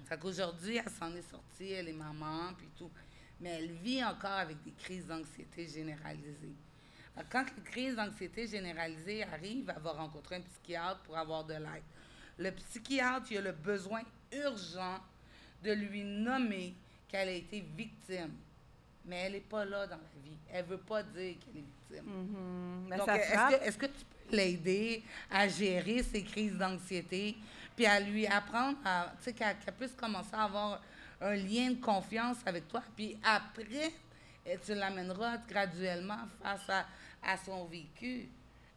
[0.07, 2.91] Fait qu'aujourd'hui, elle s'en est sortie, elle est maman, puis tout.
[3.41, 6.55] Mais elle vit encore avec des crises d'anxiété généralisées.
[7.15, 11.45] Fait que quand les crises d'anxiété généralisées arrivent, elle va rencontrer un psychiatre pour avoir
[11.45, 11.83] de l'aide.
[12.39, 14.03] Le psychiatre, il a le besoin
[14.33, 14.99] urgent
[15.63, 16.75] de lui nommer
[17.09, 18.33] qu'elle a été victime.
[19.05, 20.37] Mais elle n'est pas là dans la vie.
[20.53, 22.05] Elle ne veut pas dire qu'elle est victime.
[22.05, 22.87] Mhm.
[22.89, 27.37] Mais Donc, est-ce que, est-ce que tu peux l'aider à gérer ses crises d'anxiété,
[27.81, 30.83] puis à lui apprendre, à, tu sais, qu'elle, puisse commencer à avoir
[31.19, 33.91] un lien de confiance avec toi, puis après,
[34.45, 36.85] eh, tu l'amèneras graduellement face à,
[37.23, 38.29] à son vécu.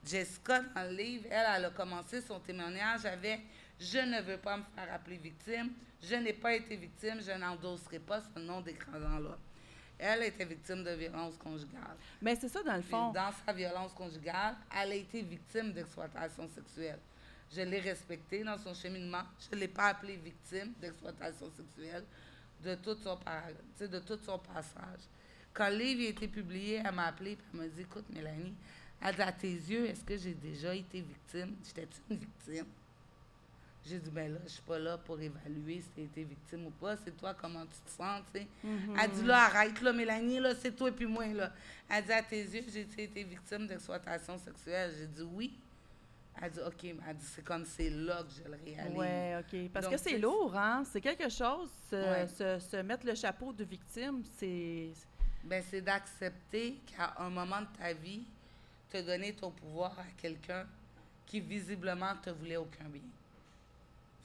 [0.06, 3.42] Jessica, dans le livre, elle, elle a commencé son témoignage avec
[3.80, 8.00] «Je ne veux pas me faire appeler victime, je n'ai pas été victime, je n'endosserai
[8.00, 9.38] pas ce nom d'écrasant-là.»
[10.00, 11.98] Elle était victime de violence conjugale.
[12.22, 13.12] Mais c'est ça, dans le Puis fond.
[13.12, 17.00] dans sa violence conjugale, elle a été victime d'exploitation sexuelle.
[17.56, 19.24] Je l'ai respectée dans son cheminement.
[19.40, 22.04] Je ne l'ai pas appelée victime d'exploitation sexuelle
[22.64, 23.44] de tout, son, par-
[23.80, 25.02] de tout son passage.
[25.54, 28.54] Quand le livre a été publié, elle m'a appelée et elle m'a dit Écoute, Mélanie,
[29.02, 31.56] elle dit, à tes yeux, est-ce que j'ai déjà été victime?
[31.66, 32.66] J'étais-tu une victime?
[33.86, 36.66] J'ai dit Ben là, je suis pas là pour évaluer si tu as été victime
[36.68, 36.96] ou pas.
[36.98, 38.48] C'est toi, comment tu te sens, tu sais.
[38.64, 38.96] Mhm.
[39.00, 41.52] Elle dit là, arrête là, Mélanie, là, c'est toi et puis moi, là.
[41.90, 44.94] Elle dit à tes yeux, j'ai été victime d'exploitation sexuelle?
[44.98, 45.54] J'ai dit oui.
[46.42, 48.98] Elle dit OK, elle dit c'est comme c'est là que je le réalise.
[48.98, 49.72] Oui, OK.
[49.72, 50.84] Parce Donc, que c'est lourd, hein?
[50.92, 52.28] C'est quelque chose, se, Ouais.
[52.28, 54.90] se- se mettre le chapeau de victime, c'est...
[55.44, 58.24] Ben, c'est d'accepter qu'à un moment de ta vie,
[58.90, 60.66] tu as donné ton pouvoir à quelqu'un
[61.26, 63.02] qui visiblement te voulait aucun bien.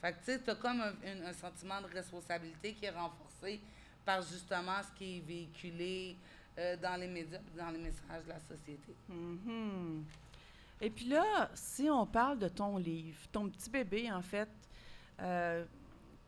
[0.01, 2.89] Fait que tu sais, tu as comme un, un- un sentiment de responsabilité qui est
[2.89, 3.59] renforcé
[4.05, 6.15] par justement ce qui est véhiculé
[6.57, 8.93] euh, dans les médias, dans les messages de la société.
[9.09, 10.03] Mhm.
[10.81, 14.49] Et puis là, si on parle de ton livre, ton petit bébé, en fait,
[15.21, 15.65] euh,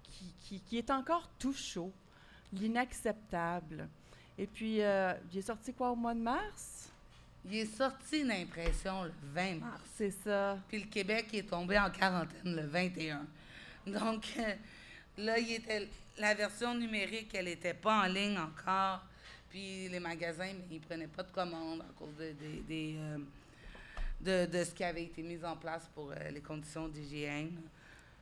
[0.04, 1.92] qui, qui- qui est encore tout chaud,
[2.54, 3.88] l'inacceptable.
[4.38, 6.90] Et puis, euh, il est sorti quoi au mois de mars?
[7.46, 9.82] Il est sorti d'impression le 20 mars.
[9.96, 10.58] C'est ça.
[10.68, 13.26] Puis le Québec est tombé en quarantaine le 21.
[13.88, 14.54] Donc euh,
[15.18, 15.88] là, il était,
[16.20, 19.02] la version numérique, elle n'était pas en ligne encore.
[19.50, 22.96] Puis les magasins, mais ils ne prenaient pas de commandes à cause de, des- des,
[22.98, 23.18] euh,
[24.24, 27.60] de, de ce qui avait été mis en place pour euh, les conditions d'hygiène.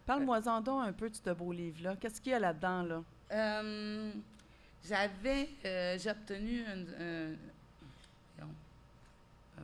[0.05, 1.95] Parle-moi-en donc un peu de ce beau livre-là.
[1.99, 3.03] Qu'est-ce qu'il y a là-dedans, là?
[3.31, 4.11] Euh,
[4.87, 7.35] J'avais, euh, j'ai obtenu un,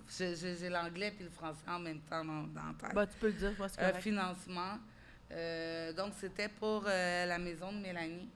[0.08, 2.94] j'ai l'anglais puis le français en même temps dans, dans tête.
[2.94, 4.78] Bah, tu peux le dire, moi, un financement.
[5.98, 8.30] Donc, c'était pour la maison de Mélanie,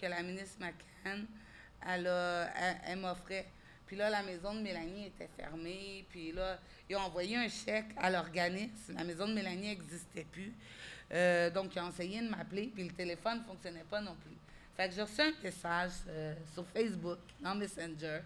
[0.00, 1.26] que la ministre McCann,
[1.84, 2.06] elle,
[2.86, 3.46] elle m'offrait.
[3.86, 6.04] Puis là, la maison de Mélanie était fermée.
[6.10, 8.94] Puis là, ils ont envoyé un chèque à l'organisme.
[8.94, 10.52] La maison de Mélanie n'existait plus.
[11.12, 14.36] Euh, donc, ils ont essayé de m'appeler, puis le téléphone ne fonctionnait pas non plus.
[14.76, 18.20] Fait que j'ai reçu un message euh, sur Facebook, dans Messenger,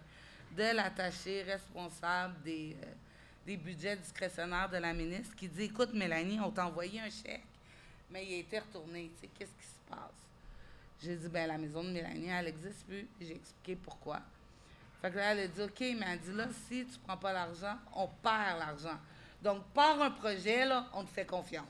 [0.56, 2.86] de l'attaché responsable des, euh,
[3.46, 7.44] des budgets discrétionnaires de la ministre qui dit Écoute, Mélanie, on t'a envoyé un chèque,
[8.10, 9.10] mais il a été retourné.
[9.14, 10.26] Tu sais, qu'est-ce qui se passe?
[11.02, 13.06] J'ai dit Ben, la maison de Mélanie, elle n'existe plus.
[13.20, 14.20] J'ai expliqué pourquoi.
[15.00, 17.32] Fait que là, elle a dit OK, mais elle dit Là, si tu prends pas
[17.32, 18.98] l'argent, on perd l'argent.
[19.42, 21.66] Donc, par un projet, là, on te fait confiance.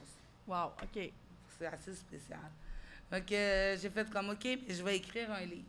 [0.47, 1.11] Wow, OK.
[1.59, 2.41] C'est assez spécial.
[3.11, 5.69] Que euh, j'ai fait comme, OK, mais je vais écrire un livre.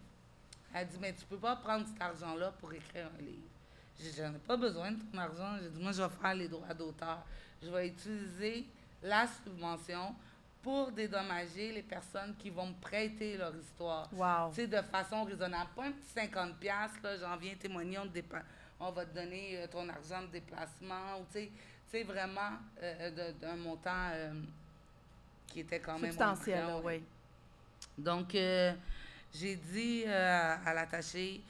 [0.74, 3.43] Elle dit, mais tu peux pas prendre cet argent-là pour écrire un livre.
[4.00, 5.58] J'ai dit, j'en ai pas besoin de ton argent.
[5.62, 7.19] J'ai dit, moi, je vais faire les droits d'auteur.
[7.62, 8.65] Je vais utiliser
[9.04, 10.15] la subvention
[10.62, 14.08] pour dédommager les personnes qui vont me prêter leur histoire.
[14.13, 14.50] Wow.
[14.50, 15.69] Tu sais, de façon raisonnable.
[15.76, 18.10] Pas un petit 50$, piastres, là, j'en viens témoigner, on,
[18.80, 21.50] on va te donner euh, ton argent de déplacement, ou tu
[21.91, 24.34] sais, vraiment euh, de- d'un montant euh,
[25.47, 26.12] qui était quand même...
[26.12, 27.04] Substantiel, montant, oui.
[27.97, 28.74] donc, euh,
[29.34, 31.41] j'ai dit euh, à l'attaché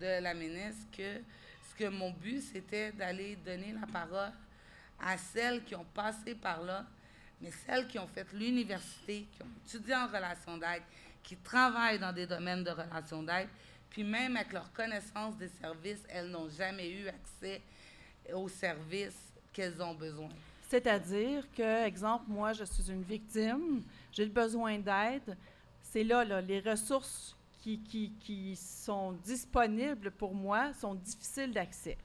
[0.00, 1.20] de la ministre que
[1.68, 4.32] ce que mon but, c'était d'aller donner la parole
[5.02, 6.84] à celles qui ont passé par là,
[7.40, 10.82] mais celles qui ont fait l'université, qui ont étudié en relation d'aide,
[11.22, 13.48] qui travaillent dans des domaines de relation d'aide,
[13.88, 17.60] puis même avec leur connaissance des services, elles n'ont jamais eu accès
[18.32, 20.28] aux services qu'elles ont besoin.
[20.68, 25.36] C'est-à-dire que, exemple, moi, je suis une victime, j'ai le besoin d'aide.
[25.82, 31.98] C'est là, là, les ressources qui, qui, qui sont disponibles pour moi sont difficiles d'accès.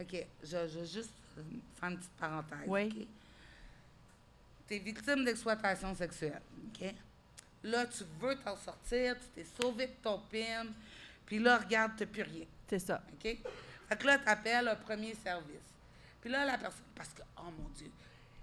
[0.00, 2.68] OK, je, je vais juste faire une petite parenthèse.
[2.68, 3.08] Oui.
[4.72, 6.40] Tu es victime d'exploitation sexuelle.
[7.62, 10.68] Là, tu veux t'en sortir, tu t'es sauvé de ton PIM,
[11.26, 12.46] puis là, regarde, tu plus rien.
[12.66, 13.02] C'est ça.
[13.12, 13.22] OK?
[13.22, 15.68] Fait que là, tu appelles un premier service.
[16.22, 17.90] Puis là, la personne, parce que, oh mon Dieu,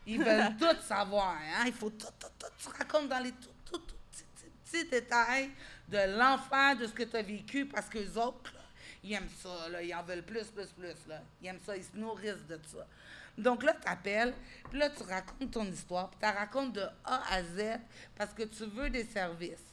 [0.05, 1.63] ils veulent tout savoir, hein?
[1.65, 4.89] Il faut tout, tout, tout, tu racontes dans les tout, tout, tout petits, petits, petits
[4.91, 5.49] détails
[5.87, 8.61] de l'enfer, de ce que tu as vécu, parce que les autres, là,
[9.03, 11.23] ils aiment ça, là, ils en veulent plus, plus, plus, là.
[11.41, 12.85] Ils aiment ça, ils se nourrissent de ça.
[13.39, 14.33] Donc là, tu appelles,
[14.69, 17.79] puis là, tu racontes ton histoire, puis tu racontes de A à Z,
[18.15, 19.63] parce que tu veux des services.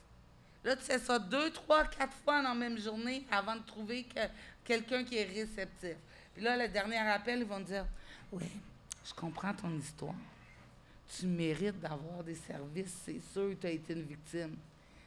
[0.64, 4.04] Là, tu fais ça deux, trois, quatre fois dans la même journée avant de trouver
[4.04, 4.20] que
[4.64, 5.96] quelqu'un qui est réceptif.
[6.34, 7.86] Puis là, le dernier appel, ils vont dire
[8.32, 8.46] Oui,
[9.04, 10.14] je comprends ton histoire.
[11.16, 14.56] Tu mérites d'avoir des services, c'est sûr tu as été une victime.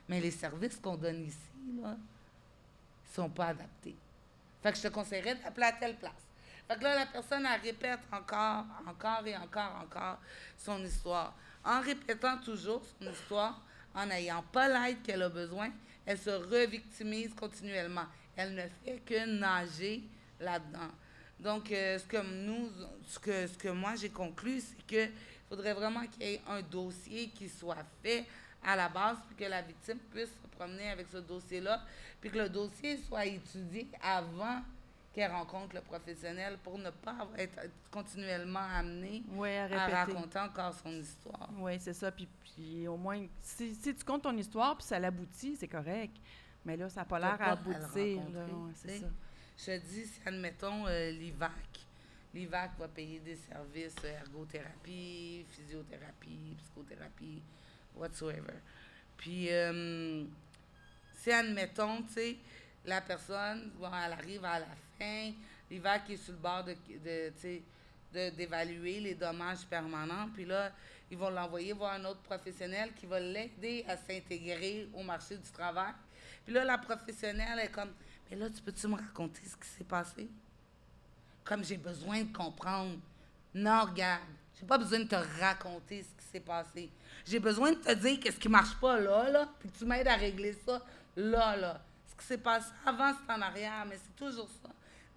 [0.07, 1.37] Mais les services qu'on donne ici,
[1.81, 3.95] là, ils sont pas adaptés.
[4.63, 6.28] Fait que je te conseillerais d'appeler à telle place.
[6.69, 10.19] Fait que là, la personne, elle répète encore, encore et encore, encore
[10.55, 11.33] son histoire.
[11.65, 13.59] En répétant toujours son histoire,
[13.95, 15.71] en n'ayant pas l'aide qu'elle a besoin,
[16.05, 18.05] elle se revictimise continuellement.
[18.35, 20.03] Elle ne fait que nager
[20.39, 20.91] là-dedans.
[21.39, 22.69] Donc, euh, ce que nous,
[23.07, 25.11] ce que, ce que moi j'ai conclu, c'est qu'il
[25.49, 28.27] faudrait vraiment qu'il y ait un dossier qui soit fait
[28.63, 31.81] à la base, puis que la victime puisse se promener avec ce dossier-là,
[32.21, 34.61] puis que le dossier soit étudié avant
[35.13, 37.59] qu'elle rencontre le professionnel pour ne pas être
[37.91, 39.23] continuellement amenée
[39.73, 41.49] à raconter encore son histoire.
[41.57, 42.11] Oui, c'est ça.
[42.11, 46.15] Puis, puis au moins, si, si tu comptes ton histoire puis ça l'aboutit, c'est correct.
[46.65, 48.21] Mais là, ça n'a pas l'air à aboutir.
[48.31, 48.45] là.
[48.45, 49.07] Ouais, c'est ça.
[49.57, 51.51] Je dis, si admettons euh, l'IVAC,
[52.33, 57.41] l'IVAC va payer des services euh, ergothérapie, physiothérapie, psychothérapie,
[57.95, 58.53] whatsoever.
[59.17, 60.23] Puis, euh,
[61.13, 62.37] si admettons, tu sais,
[62.85, 64.67] la personne, bon, elle arrive à la
[64.99, 65.31] fin,
[65.71, 66.75] l'IVAC est sur le bord de,
[68.13, 70.71] de- d'évaluer les dommages permanents, puis là,
[71.11, 75.49] ils vont l'envoyer voir un autre professionnel qui va l'aider à s'intégrer au marché du
[75.51, 75.93] travail.
[76.45, 77.91] Puis là, la professionnelle est comme,
[78.29, 80.27] mais là, tu peux-tu me raconter ce qui s'est passé?
[81.43, 82.97] Comme j'ai besoin de comprendre.
[83.53, 84.21] Non, regarde,
[84.59, 86.89] j'ai pas besoin de te raconter ce qui s'est passé.
[87.25, 90.07] J'ai besoin de te dire qu'est-ce qui marche pas là, là, puis que tu m'aides
[90.07, 90.81] à régler ça
[91.15, 91.81] là, là.
[92.07, 94.69] Ce qui s'est passé avant, c'est en arrière, mais c'est toujours ça.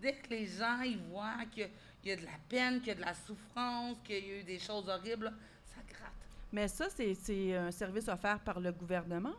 [0.02, 1.68] Dès que les gens, ils voient qu'il y a-
[2.04, 4.40] il y a de la peine, qu'il y a de la souffrance, qu'il y a
[4.40, 5.32] eu des choses horribles, là,
[5.64, 6.12] ça gratte.
[6.52, 9.34] Mais ça, c'est un service offert par le gouvernement?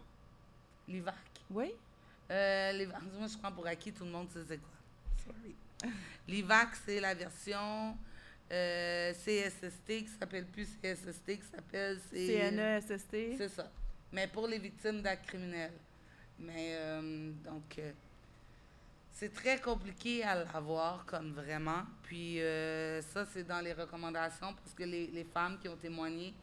[0.87, 1.15] L'IVAC.
[1.49, 1.71] Oui?
[2.31, 4.71] Euh, les- moi, je prends pour acquis, tout le monde sait c'est quoi.
[5.25, 5.55] Sorry.
[6.27, 7.97] L'IVAC, c'est la version
[8.51, 11.99] euh, CSST qui s'appelle plus CSST, qui s'appelle...
[12.11, 13.37] CNESST?
[13.37, 13.69] C'est ça.
[14.11, 15.73] Mais pour les victimes d'actes criminels.
[16.39, 17.91] Mais, euh, donc, euh,
[19.15, 21.83] C'est très compliqué à l'avoir, comme vraiment.
[22.01, 26.33] Puis euh, ça, c'est dans les recommandations, parce que les, femmes qui ont témoigné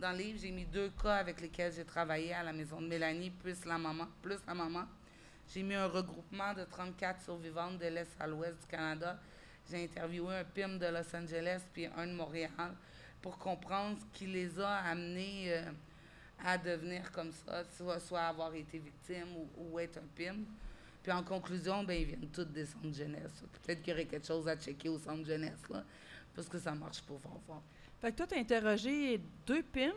[0.00, 2.88] dans le livre, j'ai mis deux cas avec lesquels j'ai travaillé à la maison de
[2.88, 4.08] Mélanie, plus la maman.
[4.22, 4.86] Plus la maman.
[5.54, 9.20] J'ai mis un regroupement de 34 survivantes de l'Est à l'Ouest du Canada.
[9.70, 12.74] J'ai interviewé un PIM de Los Angeles puis un de Montréal
[13.22, 15.62] pour comprendre ce qui les a amenés euh,
[16.44, 17.62] à devenir comme ça,
[18.00, 20.38] soit, avoir été victime ou être un PIM.
[21.06, 23.44] Puis en conclusion, ben, ils viennent tous des centres de jeunesse.
[23.62, 25.84] Peut-être qu'il y aurait quelque chose à checker au centre de jeunesse, là,
[26.34, 27.62] parce que ça marche pas fort fort.
[28.00, 29.94] Fait que toi, tu as interrogé deux pimps.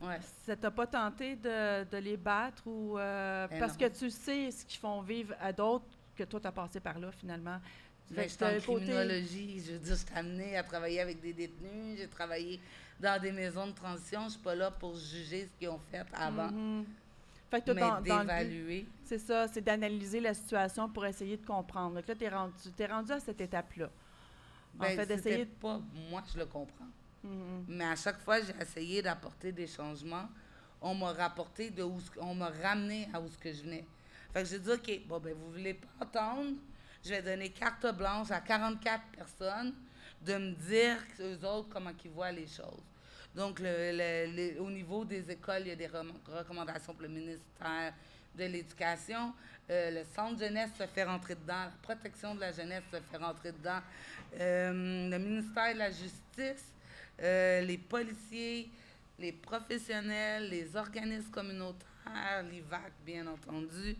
[0.00, 0.18] Ouais.
[0.44, 2.98] Ça t'a pas tenté de, de les battre ou.
[2.98, 3.86] euh, Ben parce non.
[3.86, 6.98] que tu sais ce qu'ils font vivre à d'autres que toi, tu as passé par
[6.98, 7.60] là, finalement.
[8.08, 9.62] Fait Ben, que j'étais en t'as le côté- criminologie.
[9.64, 11.98] Je veux dire, je suis amenée à travailler avec des détenus.
[11.98, 12.58] J'ai travaillé
[12.98, 14.24] dans des maisons de transition.
[14.24, 16.84] Je suis pas là pour juger ce qu'ils ont fait avant, Mhm.
[17.50, 18.86] Fait que toi, mais dans, dans le but, d'évaluer.
[19.04, 21.94] c'est ça, c'est d'analyser la situation pour essayer de comprendre.
[21.96, 22.54] Donc là, tu es rendu,
[22.90, 23.86] rendu à cette étape-là.
[24.78, 25.80] En Ben, fait, d'essayer de- pas
[26.10, 26.86] moi, je le comprends.
[27.24, 27.64] Mhm.
[27.68, 30.28] Mais à chaque fois, j'ai essayé d'apporter des changements.
[30.80, 33.84] On m'a rapporté de où, on m'a ramené à où ce que je venais.
[34.32, 36.52] Fait que j'ai dit, OK, bon, ben, vous voulez pas entendre,
[37.02, 39.74] je vais donner carte blanche à 44 personnes
[40.20, 42.82] de me dire, eux autres, comment ils voient les choses.
[43.34, 47.08] Donc, le- le- le- au niveau des écoles, il y a des recommandations pour le
[47.08, 47.92] ministère
[48.34, 49.32] de l'Éducation.
[49.70, 51.64] Euh, le centre jeunesse se fait rentrer dedans.
[51.64, 53.80] La protection de la jeunesse se fait rentrer dedans.
[54.40, 56.64] Euh, le ministère de la Justice,
[57.20, 58.70] euh, les policiers,
[59.18, 63.96] les professionnels, les organismes communautaires, l'IVAC, bien entendu.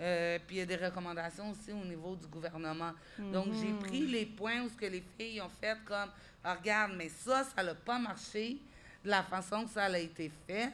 [0.00, 2.92] Euh, puis il y a des recommandations aussi au niveau du gouvernement.
[3.32, 6.10] Donc, j'ai pris les points où ce que les filles ont fait comme,
[6.44, 8.58] Ah, regarde, mais ça, ça n'a pas marché
[9.02, 10.72] de la façon que ça a été fait.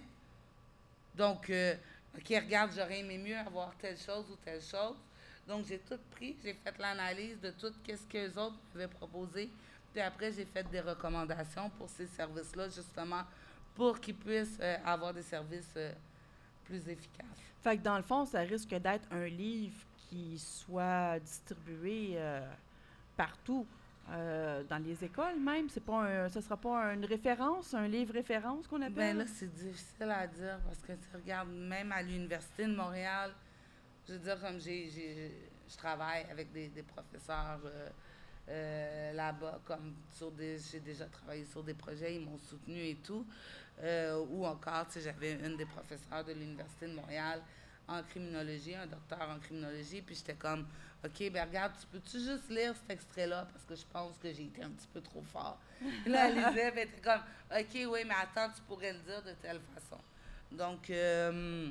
[1.15, 1.75] Donc, euh,
[2.17, 4.97] OK, regarde, j'aurais aimé mieux avoir telle chose ou telle chose.
[5.47, 9.51] Donc, j'ai tout pris, j'ai fait l'analyse de tout ce que les autres m'avaient proposé.
[9.93, 13.23] Puis après, j'ai fait des recommandations pour ces services-là, justement,
[13.75, 15.93] pour qu'ils puissent euh, avoir des services euh,
[16.65, 17.27] plus efficaces.
[17.63, 19.79] Fait que dans le fond, ça risque d'être un livre
[20.09, 22.49] qui soit distribué euh,
[23.17, 23.67] partout,
[24.09, 25.69] euh, dans les écoles même.
[25.69, 29.17] C'est pas un, ce sera pas une référence, un livre référence qu'on appelle?
[29.17, 33.33] Ben là, c'est difficile à dire parce que tu regardes, même à l'Université de Montréal,
[34.07, 34.89] je veux dire, comme j'ai,
[35.69, 37.89] je travaille avec des, des professeurs euh,
[38.49, 42.97] euh, là-bas, comme sur des, j'ai déjà travaillé sur des projets, ils m'ont soutenu et
[42.97, 43.27] tout.
[44.31, 47.41] Ou encore, tu sais, j'avais une des professeurs de l'Université de Montréal
[47.91, 50.67] en criminologie, un docteur en criminologie, puis j'étais comme,
[51.05, 53.47] OK, ben regarde, tu peux-tu juste lire cet extrait-là?
[53.53, 55.59] Parce que je pense que j'ai été un petit peu trop fort.
[55.79, 59.23] Puis là, elle lisait, elle était comme, OK, oui, mais attends, tu pourrais le dire
[59.23, 60.01] de telle façon.
[60.53, 61.69] Donc, euh,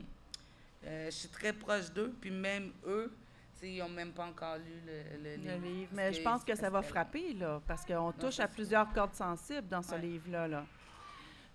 [0.85, 3.13] euh, je suis très proche d'eux, puis même eux,
[3.61, 5.89] ils n'ont même pas encore lu le, le le livre.
[5.93, 9.67] Mais je pense que ça va frapper, là, parce qu'on touche à plusieurs cordes sensibles
[9.67, 9.99] dans ce Ouais.
[10.01, 10.47] livre-là.
[10.47, 10.65] Là.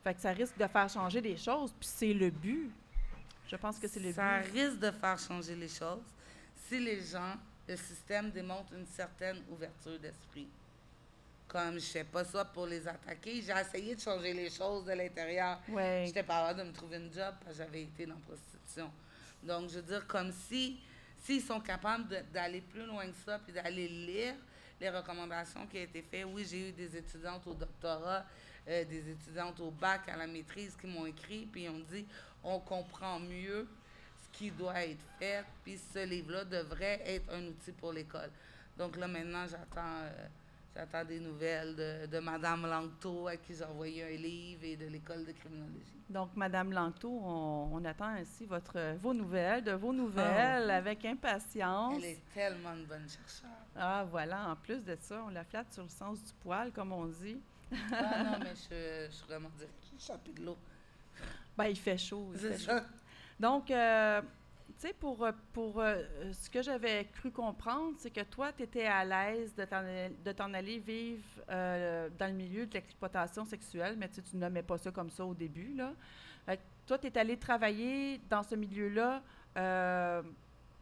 [0.02, 2.70] Fait que ça risque de faire changer des choses, puis c'est le but.
[3.48, 4.52] Je pense que c'est le Ça but.
[4.52, 6.02] risque de faire changer les choses
[6.68, 7.34] si les gens,
[7.68, 10.48] le système démontre une certaine ouverture d'esprit.
[11.46, 14.92] Comme je fais pas ça pour les attaquer, j'ai essayé de changer les choses de
[14.92, 15.60] l'intérieur.
[15.68, 16.04] Ouais.
[16.06, 18.90] J'étais pas capable de me trouver une job parce que j'avais été dans la prostitution.
[19.42, 20.78] Donc, je veux dire, comme si
[21.22, 24.34] s'ils sont capables d'aller plus loin que ça, puis d'aller lire
[24.80, 26.26] les recommandations qui ont été faites.
[26.26, 28.24] Oui, j'ai eu des étudiantes au doctorat,
[28.68, 32.04] euh, des étudiantes au bac, à la maîtrise qui m'ont écrit, puis ils ont dit,
[32.44, 33.66] on comprend mieux
[34.22, 38.30] ce qui doit être fait, puis ce livre-là devrait être un outil pour l'école.
[38.78, 40.00] Donc là, maintenant, j'attends...
[40.02, 40.26] euh,
[40.76, 44.86] J'attends des nouvelles de, de Mme Langto, à qui j'ai envoyé un livre, et de
[44.86, 46.00] l'école de criminologie.
[46.10, 51.94] Donc, Madame Langto, on, on attend ainsi votre, vos nouvelles, de vos nouvelles, avec impatience.
[51.98, 53.50] Elle est tellement une bonne chercheure.
[53.76, 56.90] Ah, voilà, en plus de ça, on la flatte sur le sens du poil, comme
[56.90, 57.38] on dit.
[57.92, 60.58] Ah non, mais je, je suis vraiment dire qu'il échappé de l'eau.
[61.56, 62.30] Ben, il fait chaud.
[62.34, 62.78] il fait C'est chaud.
[62.78, 62.84] ça.
[63.38, 64.20] Donc, euh,
[64.80, 68.64] tu sais, pour, euh, pour euh, ce que j'avais cru comprendre, c'est que toi, tu
[68.64, 74.08] étais à l'aise de t'en aller vivre euh, dans le milieu de l'exploitation sexuelle, mais
[74.08, 75.92] tu tu nommais pas ça comme ça au début, là.
[76.44, 79.22] Fait que toi, tu es allé travailler dans ce milieu-là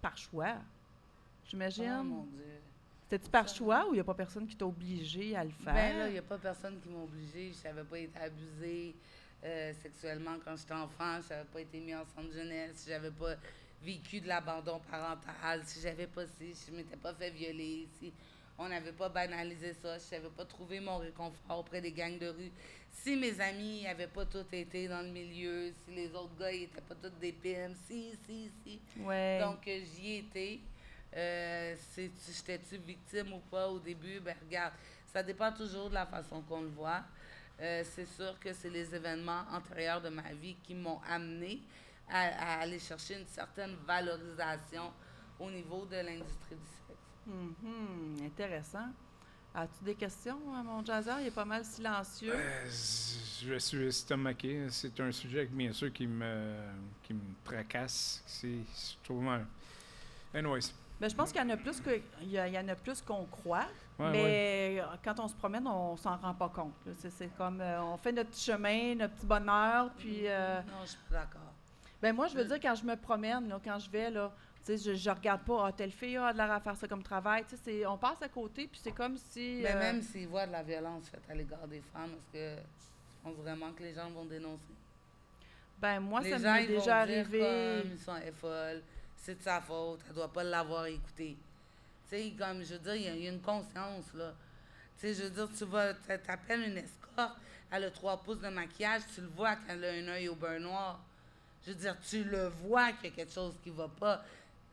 [0.01, 0.55] par choix,
[1.47, 1.97] j'imagine?
[2.01, 2.61] Oh mon Dieu.
[3.03, 5.75] C'était-tu par choix ou il n'y a pas personne qui t'a obligé à le faire?
[5.75, 7.53] Ben là, il n'y a pas personne qui m'a obligée.
[7.53, 8.95] Je n'avais pas été abusée
[9.45, 11.21] euh, sexuellement quand j'étais enfant.
[11.23, 12.85] Je n'avais pas été mis en centre jeunesse.
[12.87, 13.35] Je n'avais pas
[13.83, 15.63] vécu de l'abandon parental.
[15.65, 17.89] Si j'avais pas si je m'étais pas fait violer.
[17.99, 18.13] Si
[18.59, 19.99] on n'avait pas banalisé ça.
[19.99, 22.53] Si je n'avais pas trouvé mon réconfort auprès des gangs de rue.
[22.91, 25.73] Si mes amis n'avaient pas tous été dans le milieu.
[25.85, 27.75] Si les autres gars n'étaient pas tous des pimes.
[27.87, 28.81] Si, si, si.
[29.01, 29.41] Ouais.
[29.41, 30.61] Donc, euh, j'y étais.
[31.15, 34.21] Euh, J'étais-tu victime ou pas au début?
[34.21, 34.73] Ben regarde,
[35.13, 37.03] ça dépend toujours de la façon qu'on le voit.
[37.63, 41.63] Euh, c'est sûr que c'est les événements antérieurs de ma vie qui m'ont amené
[42.09, 42.23] à,
[42.57, 44.93] à aller chercher une certaine valorisation
[45.39, 46.99] au niveau de l'industrie du sexe.
[47.27, 48.89] Mhm, intéressant.
[49.55, 51.13] As-tu des questions, euh, mon jazzer?
[51.21, 52.33] Il est pas mal silencieux.
[52.35, 54.67] Euh, je suis estomaqué.
[54.71, 56.55] C'est un sujet, bien sûr, qui me,
[57.03, 58.23] qui me tracasse.
[58.27, 59.47] C'est, je trouve un-
[60.35, 60.73] Anyways.
[61.03, 63.25] Ben, je pense qu'il y en a plus que il y, en a plus qu'on
[63.27, 63.67] croit,
[63.99, 64.85] Ouais, mais ouais.
[65.05, 66.75] quand on se promène, on s'en rend pas compte.
[66.95, 70.85] C'est, c'est comme euh, on fait notre petit chemin, notre petit bonheur, puis euh, Non,
[70.85, 71.41] je suis pas d'accord.
[72.01, 72.49] ben moi je veux Mm.
[72.49, 74.31] dire quand je me promène, là, quand je vais là,
[74.65, 76.87] tu sais, je, je regarde pas ah, telle fille a de l'air à faire ça
[76.87, 79.79] comme travail, tu sais, c'est- on passe à côté puis c'est comme si Mais euh,
[79.81, 83.35] même s'ils voient de la violence faite à l'égard des femmes, est-ce que tu penses
[83.39, 84.63] vraiment que les gens vont dénoncer?
[85.79, 87.39] ben moi les ça gens, m'est ils vont déjà dire arrivé.
[87.41, 88.83] comme, ils sont elle est folle,
[89.23, 91.37] c'est de sa faute, elle doit pas l'avoir écouté.
[92.11, 94.33] Tu sais, comme, je veux dire, il y a- il y, a une conscience, là.
[94.99, 97.37] Tu sais, je veux dire, tu vas, t'a- t'appelles une escorte,
[97.71, 100.61] elle a trois pouces de maquillage, tu le vois qu'elle a un œil au beurre
[100.61, 101.01] noir.
[101.65, 104.23] Je veux dire, tu le vois qu'il y a quelque chose qui va pas.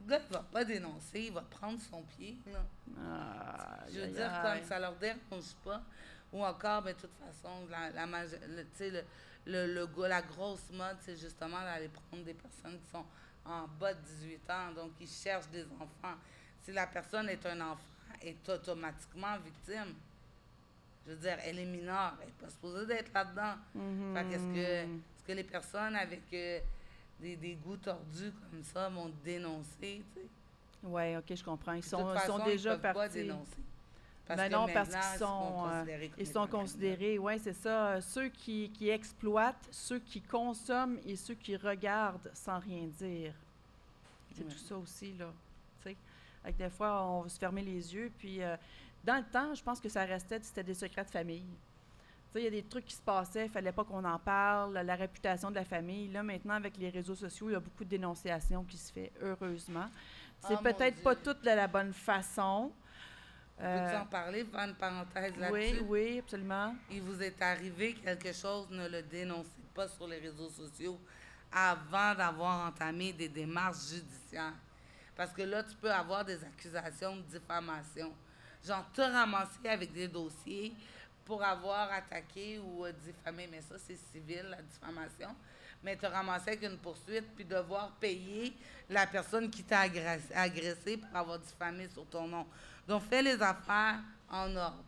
[0.01, 2.59] Le gars, il va pas dénoncer, il va prendre son pied, là.
[2.99, 4.59] Ah, Je veux aïe, dire, aïe.
[4.59, 5.81] comme ça leur dérange pas.
[6.33, 9.05] Ou encore, ben, de toute façon, la, la, le, tu sais,
[9.45, 13.05] le, la grosse mode, c'est justement d'aller prendre des personnes qui sont
[13.45, 16.15] en bas de 18 ans, donc qui cherchent des enfants.
[16.61, 17.81] Si la personne est un enfant,
[18.21, 19.93] elle est automatiquement victime.
[21.05, 23.55] Je veux dire, elle est mineure, elle n'est pas supposée d'être là-dedans.
[23.73, 24.13] Mhm.
[24.15, 26.59] Fait qu'est-ce que, est-ce que les personnes avec euh,
[27.19, 30.27] des, des goûts tordus comme ça vont dénoncer, tu sais?
[30.83, 31.73] Ouais, ok, je comprends.
[31.73, 33.31] Ils sont, ils sont façon, déjà ils peuvent pas partis.
[34.35, 34.49] Dénoncer.
[34.49, 36.49] Ben que non, parce qu'ils sont, euh, considérés Ils sont criminels.
[36.49, 37.87] considérés, oui, c'est ça.
[37.93, 43.33] euh, Ceux qui, qui exploitent, ceux qui consomment et ceux qui regardent sans rien dire.
[44.35, 45.31] C'est tout ça aussi, là.
[46.43, 48.11] Que des fois, on veut se fermer les yeux.
[48.17, 48.55] Puis, euh,
[49.03, 51.45] dans le temps, je pense que ça restait, c'était des secrets de famille.
[52.35, 54.95] Il y a des trucs qui se passaient, il fallait pas qu'on en parle, la
[54.95, 56.07] réputation de la famille.
[56.09, 59.11] Là, maintenant, avec les réseaux sociaux, il y a beaucoup de dénonciations qui se fait,
[59.21, 59.87] heureusement.
[60.41, 62.71] C'est Ah, mon peut-être pas toutes de la bonne façon.
[63.59, 65.83] Peux-tu Euh, en parler, faire une parenthèse oui, là-dessus?
[65.87, 66.75] oui, absolument.
[66.89, 70.97] Il vous est arrivé quelque chose, ne le dénoncez pas sur les réseaux sociaux
[71.51, 74.53] avant d'avoir entamé des démarches judiciaires.
[75.15, 78.13] Parce que là, tu peux avoir des accusations de diffamation.
[78.65, 80.73] Genre, te ramasser avec des dossiers
[81.25, 85.35] pour avoir attaqué ou euh, diffamé, mais ça, c'est civil, la diffamation.
[85.83, 88.53] Mais te ramasser avec une poursuite puis devoir payer
[88.89, 92.45] la personne qui t'a agressé, agressé pour avoir diffamé sur ton nom.
[92.89, 93.99] Donc, fais les affaires
[94.31, 94.83] en ordre.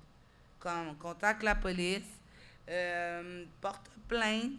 [0.99, 2.19] Contacte la police,
[2.67, 4.53] euh, porte plainte,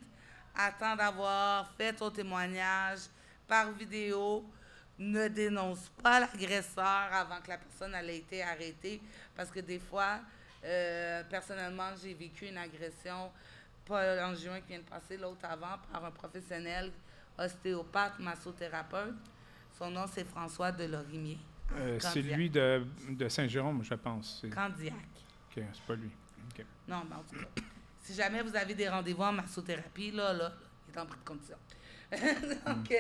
[0.55, 3.01] attends d'avoir fait ton témoignage
[3.49, 4.45] par vidéo,
[4.97, 9.03] ne dénonce pas l'agresseur avant que la personne ait été arrêtée,
[9.35, 10.21] parce que des fois,
[10.65, 13.33] euh, personnellement, j'ai vécu une agression,
[13.85, 16.93] pas en juin qui vient de passer, l'autre avant, par un professionnel
[17.37, 19.17] ostéopathe, massothérapeute.
[19.77, 21.39] Son nom, c'est François Delorimier.
[21.75, 24.45] Euh, c'est lui de, de Saint-Jérôme, je pense.
[24.55, 24.95] Candiac.
[24.95, 26.11] ok, c'est pas lui.
[26.89, 27.63] Non, mais en tout cas,
[28.03, 30.53] si jamais vous avez des rendez-vous en massothérapie, là, là,
[30.89, 31.57] il est en de condition.
[32.13, 32.97] Donc, euh,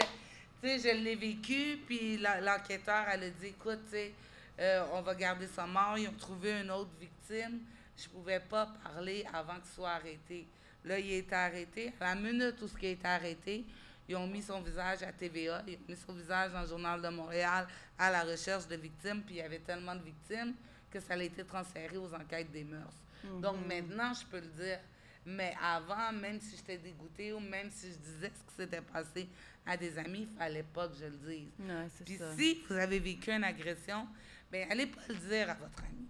[0.63, 4.15] tu sais, je l'ai vécu, puis l'enquêteur, elle a dit, écoute, tu sais,
[4.61, 5.99] euh, on va garder ça mort.
[5.99, 7.61] Ils ont trouvé une autre victime.
[7.97, 10.47] Je pouvais pas parler avant qu'il soit arrêté.
[10.85, 11.93] Là, il a été arrêté.
[12.01, 13.65] À la minute où il a été arrêté,
[14.13, 17.01] ils ont mis son visage à TVA, ils ont mis son visage dans le Journal
[17.01, 17.67] de Montréal
[17.99, 20.53] à la recherche de victimes, puis il y avait tellement de victimes
[20.91, 22.93] que ça a été transféré aux enquêtes des mœurs.
[23.41, 24.79] Donc maintenant, je peux le dire.
[25.25, 29.29] Mais avant, même si j'étais dégoûtée ou même si je disais ce qui s'était passé
[29.65, 31.49] à des amis, il fallait pas que je le dise.
[31.61, 32.35] Ouais, Puis ça.
[32.37, 34.09] si vous avez vécu une agression,
[34.51, 36.07] ben allez pas le dire à votre ami.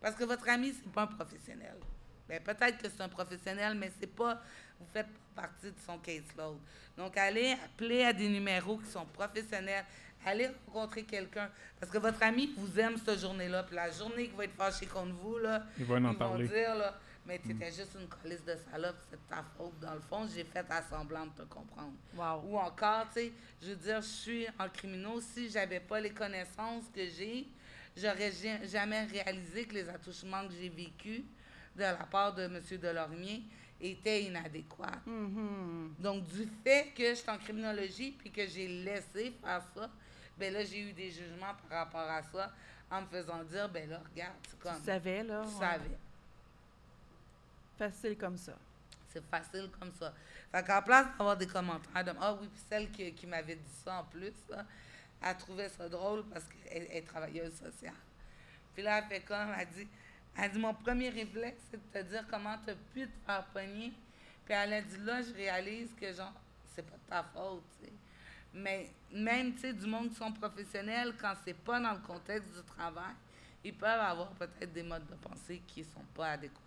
[0.00, 1.76] Parce que votre ami, c'est pas un professionnel.
[2.28, 4.42] Ben, peut-être que c'est un professionnel, mais c'est pas.
[4.80, 6.56] Vous faites pas partie de son caseload.
[6.96, 9.84] Donc, allez appeler à des numéros qui sont professionnels.
[10.24, 11.48] Allez rencontrer quelqu'un.
[11.78, 13.62] Parce que votre ami vous aime cette journée-là.
[13.64, 16.46] Puis la journée qu'il va être fâché contre vous, là, Il va en ils parler.
[16.46, 19.78] vont dire, là, mais tu étais juste une colisse de salope, c'est de ta faute.
[19.80, 21.92] Dans le fond, j'ai fait à semblant de te comprendre.
[22.16, 22.42] Wow.
[22.48, 23.32] Ou encore, tu sais,
[23.62, 25.20] je veux dire, je suis en criminaux.
[25.20, 27.46] Si j'avais pas les connaissances que j'ai,
[27.96, 31.22] j'aurais ja- jamais réalisé que les attouchements que j'ai vécus
[31.76, 32.60] de la part de M.
[32.80, 33.42] Delormier
[33.80, 35.00] étaient inadéquats.
[35.06, 35.94] Mhm.
[35.98, 39.90] Donc, du fait que je suis en criminologie puis que j'ai laissé faire ça,
[40.38, 42.52] ben là, j'ai eu des jugements par rapport à ça
[42.90, 44.76] en me faisant dire, ben là, regarde, c'est comme.
[44.76, 45.42] Tu savais, là?
[45.42, 45.60] Tu ouais.
[45.60, 45.98] savais.
[47.78, 48.52] Facile comme ça.
[49.08, 50.12] C'est facile comme ça.
[50.52, 53.72] Fait qu'en place d'avoir des commentaires de Ah oui, puis celle qui, qui m'avait dit
[53.84, 54.64] ça en plus, là,
[55.22, 57.94] elle trouvait ça drôle parce qu'elle est travailleuse sociale.
[58.74, 59.88] Puis là, elle fait comme, elle dit,
[60.38, 63.44] elle dit, mon premier réflexe, c'est de te dire comment tu as pu te faire
[63.46, 63.92] pogner.
[64.44, 66.32] Puis elle a dit, là, je réalise que, genre,
[66.74, 67.92] c'est pas de ta faute, tu sais.
[68.52, 72.48] Mais même, tu sais, du monde qui sont professionnels, quand c'est pas dans le contexte
[72.54, 73.14] du travail,
[73.64, 76.60] ils peuvent avoir peut-être des modes de pensée qui sont pas adéquats.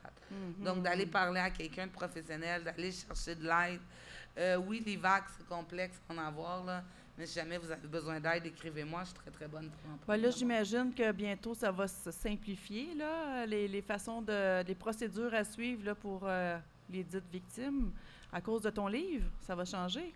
[0.60, 3.82] Donc, d'aller parler à quelqu'un de professionnel, d'aller chercher de l'aide.
[4.38, 6.84] Euh, oui, les vagues, c'est complexe d'en avoir, là.
[7.20, 9.98] Mais si jamais vous avez besoin d'aide, écrivez-moi, je suis très, très bonne pour en
[9.98, 10.22] parler.
[10.22, 15.34] là, j'imagine que bientôt, ça va se simplifier, là, les, les façons de, les procédures
[15.34, 16.58] à suivre là, pour euh,
[16.90, 17.92] les dites victimes.
[18.32, 20.14] À cause de ton livre, ça va changer.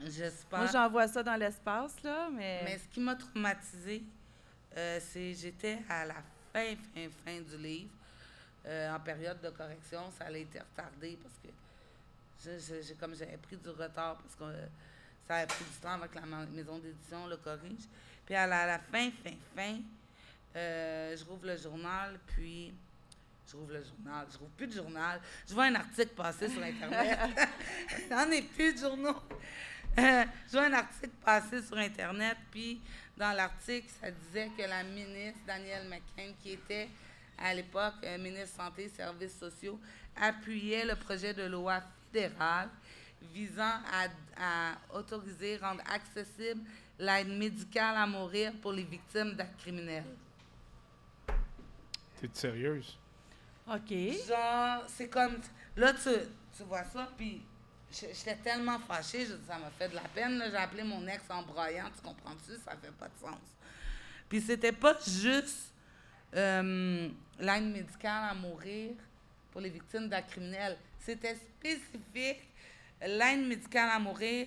[0.00, 0.58] J'espère.
[0.58, 2.62] Moi, j'envoie ça dans l'espace, là, mais...
[2.64, 4.02] Mais ce qui m'a traumatisée,
[4.76, 6.16] euh, c'est j'étais à la
[6.52, 7.90] fin, fin, fin du livre,
[8.66, 10.10] euh, en période de correction.
[10.18, 14.44] Ça a été retardé parce que j'ai comme j'avais pris du retard parce que
[15.32, 17.84] ça a pris du temps avec la ma- maison d'édition le corrige.
[18.26, 19.78] Puis à la, à la fin, fin, fin,
[20.56, 22.72] euh, je rouvre le journal, puis
[23.50, 25.20] je rouvre le journal, je rouvre plus de journal.
[25.48, 27.18] Je vois un article passer sur Internet.
[28.10, 29.16] N'en est plus de journaux.
[29.98, 32.80] Euh, je vois un article passer sur Internet, puis
[33.16, 36.88] dans l'article, ça disait que la ministre Danielle McCain, qui était
[37.38, 39.78] à l'époque euh, ministre Santé et Services sociaux,
[40.20, 42.68] appuyait le projet de loi fédéral
[43.32, 43.62] visant
[43.92, 46.62] à, à autoriser, rendre accessible
[46.98, 50.04] l'aide médicale à mourir pour les victimes d'actes criminels.
[52.20, 52.98] T'es sérieuse?
[53.66, 53.92] OK.
[54.28, 55.38] Genre, c'est comme.
[55.76, 56.10] Là, tu,
[56.56, 57.42] tu vois ça, puis
[57.90, 60.38] j'étais tellement fâchée, je ça m'a fait de la peine.
[60.38, 60.50] là.
[60.50, 62.52] J'ai appelé mon ex en broyant, tu comprends-tu?
[62.64, 63.40] Ça fait pas de sens.
[64.28, 65.72] Puis c'était pas juste
[66.34, 67.08] euh,
[67.38, 68.92] l'aide médicale à mourir
[69.50, 70.76] pour les victimes d'actes criminels.
[70.98, 72.48] C'était spécifique
[73.06, 74.46] l'aide médicale à mourir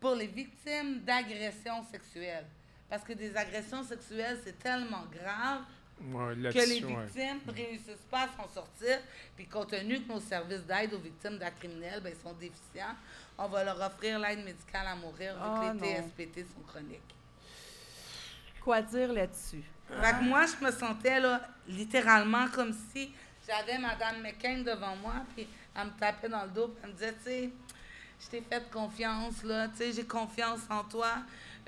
[0.00, 2.46] pour les victimes d'agressions sexuelles.
[2.88, 5.62] Parce que des agressions sexuelles, c'est tellement grave
[6.10, 8.98] Ouais, que les victimes ne réussissent pas à s'en sortir.
[9.36, 12.96] Puis compte tenu que nos services d'aide aux victimes d'actes criminels ben, sont déficients,
[13.38, 16.08] on va leur offrir l'aide médicale à mourir vu Ah, que les non.
[16.08, 17.14] TSPT sont chroniques.
[18.60, 19.62] Quoi dire là-dessus?
[19.88, 23.12] Fait que moi, je me sentais là, littéralement comme si
[23.46, 26.94] j'avais Madame McCain devant moi, puis elle me tapait dans le dos, puis elle me
[26.94, 27.50] disait, tu sais,
[28.24, 31.10] je t'ai fait confiance, là, tu sais, j'ai confiance en toi.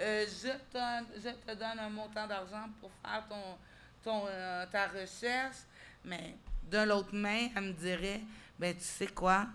[0.01, 3.57] Euh, je, te, je te donne un montant d'argent pour faire ton,
[4.03, 5.57] ton, euh, ta recherche,
[6.05, 6.37] mais
[6.71, 8.21] de l'autre main, elle me dirait,
[8.59, 9.47] ben tu sais quoi,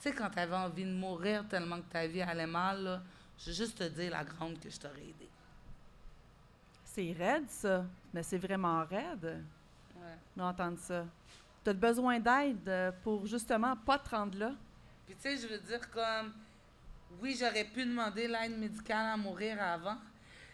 [0.00, 3.02] tu sais, quand tu avais envie de mourir tellement que ta vie allait mal, là,
[3.38, 5.28] je veux juste te dire, la grande, que je t'aurais aidé.
[6.84, 7.84] C'est raide, ça.
[8.12, 9.42] Mais c'est vraiment raide
[9.96, 10.16] Ouais.
[10.36, 11.04] d'entendre ça.
[11.64, 14.52] Tu as besoin d'aide euh, pour justement pas te rendre là?
[15.06, 16.32] Puis tu sais, je veux dire comme,
[17.20, 19.96] oui, j'aurais pu demander l'aide médicale à mourir avant,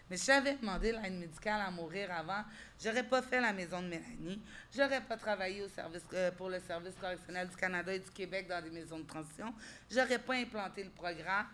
[0.09, 2.43] mais si j'avais demandé l'aide médicale à mourir avant,
[2.83, 4.41] j'aurais pas fait la maison de Mélanie,
[4.75, 8.47] j'aurais pas travaillé au service, euh, pour le service correctionnel du Canada et du Québec
[8.47, 9.53] dans des maisons de transition,
[9.89, 11.47] j'aurais pas implanté le programme,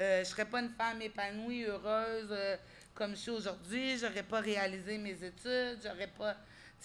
[0.00, 2.56] euh, je serais pas une femme épanouie, heureuse euh,
[2.94, 6.36] comme je suis aujourd'hui, j'aurais pas réalisé mes études, j'aurais pas,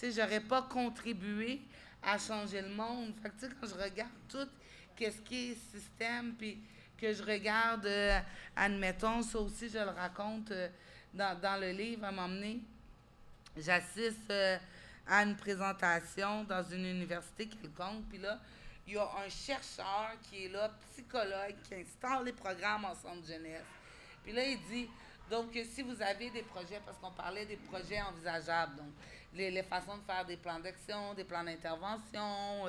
[0.02, 1.62] j'aurais pas contribué
[2.02, 3.14] à changer le monde.
[3.22, 4.48] Fait quand je regarde tout
[4.96, 6.60] qu'est-ce qui est système, puis
[7.00, 8.20] que je regarde, euh,
[8.54, 10.68] admettons, ça aussi, je le raconte euh,
[11.14, 12.60] dans, dans le livre, à donné,
[13.56, 14.58] j'assiste euh,
[15.06, 18.38] à une présentation dans une université quelconque, puis là,
[18.86, 23.26] il y a un chercheur qui est là, psychologue, qui installe les programmes en centre
[23.26, 23.64] jeunesse.
[24.22, 24.88] Puis là, il dit,
[25.30, 28.92] donc, si vous avez des projets, parce qu'on parlait des projets envisageables, donc
[29.32, 32.66] les, les façons de faire des plans d'action, des plans d'intervention.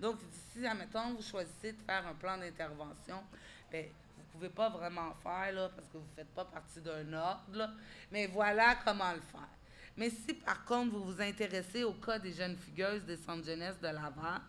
[0.00, 0.16] Euh, donc,
[0.52, 3.22] si, admettons, vous choisissez de faire un plan d'intervention,
[3.70, 3.86] ben,
[4.16, 7.12] vous ne pouvez pas vraiment faire, là, parce que vous ne faites pas partie d'un
[7.12, 7.70] ordre,
[8.10, 9.48] mais voilà comment le faire.
[9.96, 13.78] Mais si, par contre, vous vous intéressez au cas des jeunes figueuses des centres jeunesse
[13.80, 14.40] de Laval,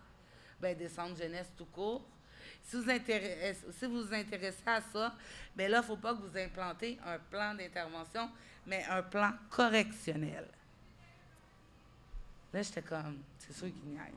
[0.59, 2.05] ben, des centres jeunesse tout court,
[2.63, 5.15] si vous, si vous vous intéressez à ça,
[5.55, 8.29] ben là, il ne faut pas que vous implantez un plan d'intervention,
[8.67, 10.47] mais un plan correctionnel.
[12.53, 14.13] Là, j'étais comme, c'est sûr qu'il niaise.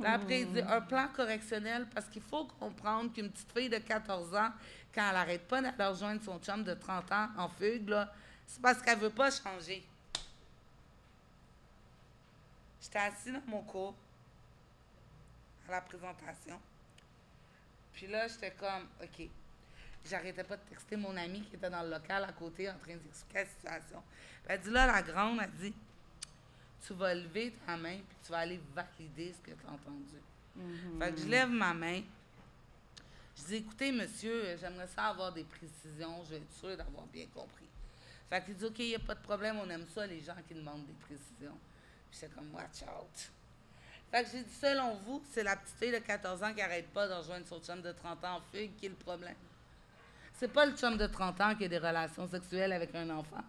[0.00, 3.78] Là, après, il dit un plan correctionnel parce qu'il faut comprendre qu'une petite fille de
[3.78, 4.50] 14 ans,
[4.94, 8.12] quand elle n'arrête pas d'aller rejoindre son chum de 30 ans en fugue, là,
[8.46, 9.84] c'est parce qu'elle ne veut pas changer.
[12.80, 13.94] J'étais assis dans mon cours
[15.68, 16.60] à la présentation.
[17.92, 19.28] Puis là, j'étais comme, OK.
[20.04, 22.94] J'arrêtais pas de texter mon ami qui était dans le local à côté en train
[22.94, 24.02] d'expliquer la situation.
[24.44, 25.74] Puis elle dit là, la grande, elle dit,
[26.86, 30.20] tu vas lever ta main puis tu vas aller valider ce que tu as entendu.
[30.98, 32.02] Fait que je lève ma main.
[33.36, 36.24] Je dis, écoutez, monsieur, j'aimerais ça avoir des précisions.
[36.24, 37.66] Je vais être sûre d'avoir bien compris.
[38.30, 40.36] Fait qu'il dit, OK, il n'y a pas de problème, on aime ça, les gens
[40.48, 41.58] qui demandent des précisions.
[42.10, 43.30] Puis c'est comme, watch out.
[44.10, 46.88] Fait que j'ai dit, selon vous, c'est la petite fille de 14 ans qui n'arrête
[46.88, 49.36] pas de rejoindre son chum de 30 ans en fugue qui est le problème.
[50.32, 53.44] C'est pas le chum de 30 ans qui a des relations sexuelles avec un enfant.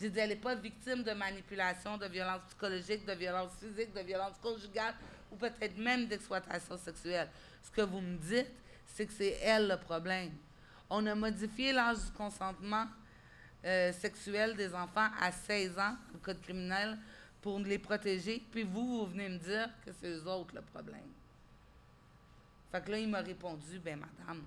[0.00, 4.00] J'ai dit, elle n'est pas victime de manipulation, de violence psychologique, de violence physique, de
[4.00, 4.94] violence conjugale
[5.30, 7.28] ou peut-être même d'exploitation sexuelle.
[7.62, 8.50] Ce que vous me dites,
[8.86, 10.32] c'est que c'est elle le problème.
[10.90, 12.86] On a modifié l'âge du consentement
[13.64, 16.98] euh, sexuel des enfants à 16 ans, le code criminel,
[17.40, 18.42] pour les protéger.
[18.50, 21.00] Puis vous, vous venez me dire que c'est eux autres le problème.
[22.70, 24.42] Fait que là, il m'a répondu, ben madame,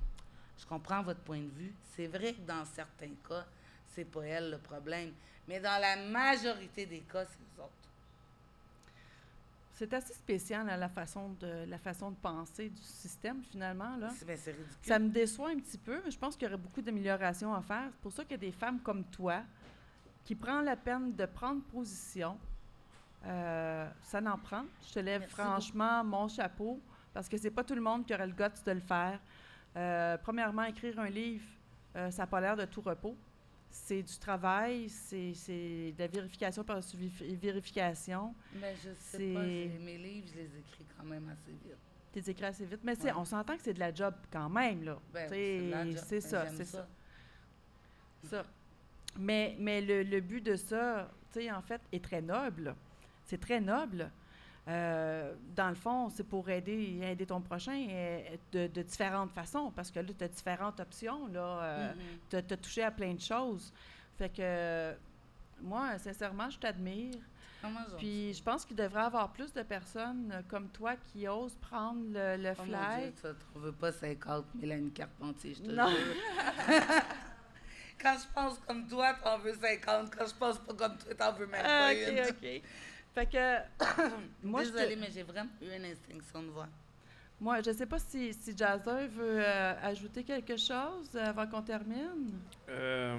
[0.60, 1.74] je comprends votre point de vue.
[1.96, 3.46] C'est vrai que dans certains cas,
[3.93, 5.12] c'est pas elle le problème.
[5.48, 7.72] Mais dans la majorité des cas, c'est eux autres.
[9.74, 13.98] C'est assez spécial hein, la, façon de, la façon de penser du système, finalement.
[13.98, 14.10] Là.
[14.26, 14.38] Ben.
[14.82, 17.62] Ça me déçoit un petit peu, mais je pense qu'il y aurait beaucoup d'améliorations à
[17.62, 17.89] faire.
[17.91, 19.43] C'est pour ça qu'il y a des femmes comme toi
[20.24, 22.38] qui prennent la peine de prendre position.
[23.26, 24.64] Euh, ça n'en prend.
[24.88, 26.80] Je te lève Merci franchement mon chapeau
[27.14, 29.20] parce que c'est pas tout le monde qui aurait le guts de le faire.
[29.76, 31.46] Euh, premièrement, écrire un livre,
[31.96, 33.16] euh, ça n'a pas l'air de tout repos.
[33.78, 35.34] C'est du travail, c'est
[35.91, 36.80] de la vérification par
[37.21, 38.34] vérification.
[38.59, 41.76] Mais je sais pas, mes livres, je les écris quand même assez vite.
[42.13, 42.80] Tu les écris assez vite.
[42.84, 43.11] Mais Ouais.
[43.15, 44.97] on s'entend que c'est de la job quand même, là.
[45.13, 46.88] Ben, Tu c'est ça, c'est ça.
[48.23, 48.45] ça.
[49.17, 52.73] Mais, mais le, le but de ça, tu sais, en fait, est très noble.
[53.26, 54.09] C'est très noble.
[54.68, 59.72] Euh, dans le fond, c'est pour aider, aider ton prochain euh, de, de différentes façons,
[59.76, 61.28] parce que là, tu as différentes options.
[61.28, 61.99] Là, Mhm.
[62.30, 63.72] tu as touché à plein de choses.
[64.18, 64.93] Fait que,
[65.61, 67.13] moi, sincèrement, je t'admire.
[67.97, 71.55] Puis, je pense qu'il devrait y avoir plus de personnes euh, comme toi qui osent
[71.55, 73.01] prendre le, le Oh mon fly.
[73.01, 75.88] Dieu, ça, tu veux pas 50 Mélanie Carpentier, je te Non.
[75.89, 76.16] jure.
[78.01, 80.16] Quand je pense comme toi, t'en veux 50.
[80.16, 82.30] Quand je pense pas comme toi, t'en veux même Ah, pas OK, une.
[82.59, 82.61] OK.
[83.16, 83.59] Fait que,
[84.43, 86.68] moi, je te- Désolée, mais j'ai vraiment eu une extinction de voix.
[87.39, 91.61] Moi, je ne sais pas si, si Jazzer veut euh, ajouter quelque chose avant qu'on
[91.61, 92.39] termine.
[92.70, 93.18] Euh,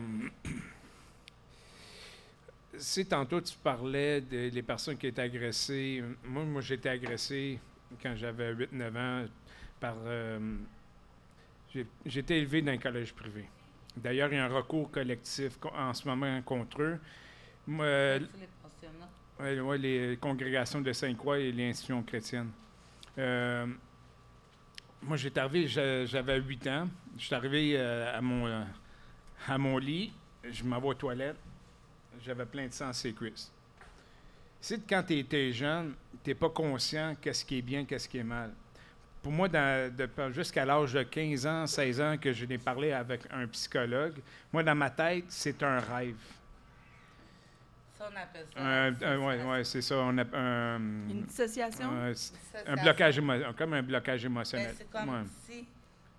[2.79, 7.59] si tantôt tu parlais des les personnes qui étaient agressées, moi, moi j'ai été agressé
[8.03, 9.27] quand j'avais 8-9 ans
[9.81, 9.97] par.
[10.05, 10.59] euh,
[12.07, 13.49] j'ai été élevé dans un collège privé.
[13.97, 16.99] D'ailleurs, il y a un recours collectif co- en ce moment contre eux.
[17.67, 19.11] Moi, euh, Tous les pensionnats.
[19.39, 22.51] Ouais, ouais, les congrégations de Sainte-Croix et les institutions chrétiennes.
[23.19, 23.67] Euh,
[25.03, 26.89] moi, j'étais arrivé, j'a- j'avais 8 ans.
[27.19, 28.63] Je suis arrivé euh, à, mon, euh,
[29.47, 30.13] à mon lit,
[30.51, 31.37] je m'en vais aux toilettes,
[32.25, 33.53] j'avais plein de sang sur cuisses.
[34.61, 38.19] C'est quand tu étais jeune, tu n'es pas conscient qu'est-ce qui est bien, qu'est-ce qui
[38.19, 38.53] est mal.
[39.23, 39.49] Pour moi,
[40.33, 44.15] jusqu'à l'âge de 15 ans, 16 ans, que je n'ai parlé avec un psychologue,
[44.53, 46.17] moi, dans ma tête, c'est un rêve.
[47.99, 49.19] Ça, on appelle ça.
[49.19, 49.97] Ouais, ouais, c'est ça.
[49.99, 51.91] On a un, Une dissociation?
[51.91, 54.75] un- blocage émo- comme un blocage Ben, émotionnel.
[54.77, 55.23] c'est comme Ouais.
[55.47, 55.67] si,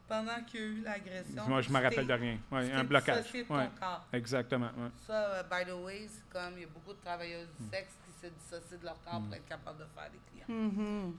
[0.07, 1.43] pendant qu'il y a eu l'agression.
[1.47, 2.37] Moi, je me tu rappelle de rien.
[2.51, 3.25] Ouais, un blocage.
[3.33, 4.05] Ouais, corps.
[4.13, 4.71] exactement.
[4.77, 4.89] ouais.
[5.05, 7.93] Ça, euh, by the way, c'est comme il y a beaucoup de travailleuses du sexe
[8.05, 10.59] qui se dissocient de leur corps pour être capables de faire des clients.
[10.61, 11.15] Mhm.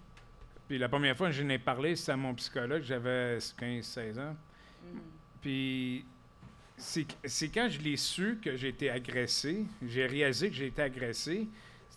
[0.67, 2.83] Puis la première fois que je n'ai parlé, c'était à mon psychologue.
[2.83, 4.37] J'avais 15-16 ans.
[4.85, 5.01] Mhm.
[5.41, 6.05] Puis
[6.79, 11.49] c'est quand je l'ai su que j'ai été agressé, j'ai réalisé que j'ai été agressé,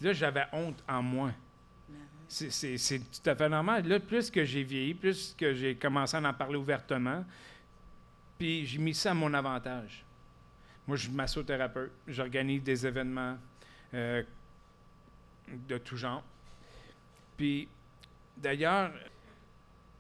[0.01, 1.31] là, j'avais honte en moi.
[2.27, 3.87] C'est- tout à fait normal.
[3.87, 7.25] Là, plus que j'ai vieilli, plus que j'ai commencé à en parler ouvertement,
[8.39, 10.03] puis j'ai mis ça à mon avantage.
[10.87, 11.91] Moi, je suis massothérapeute.
[12.07, 13.37] J'organise des événements
[13.93, 14.23] euh,
[15.67, 16.23] de tout genre.
[17.37, 17.67] Puis,
[18.37, 18.91] d'ailleurs,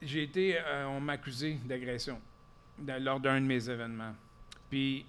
[0.01, 2.19] j'ai été, euh, on m'a accusé d'agression
[2.99, 4.15] lors d'un de mes événements.
[4.71, 5.05] Puis,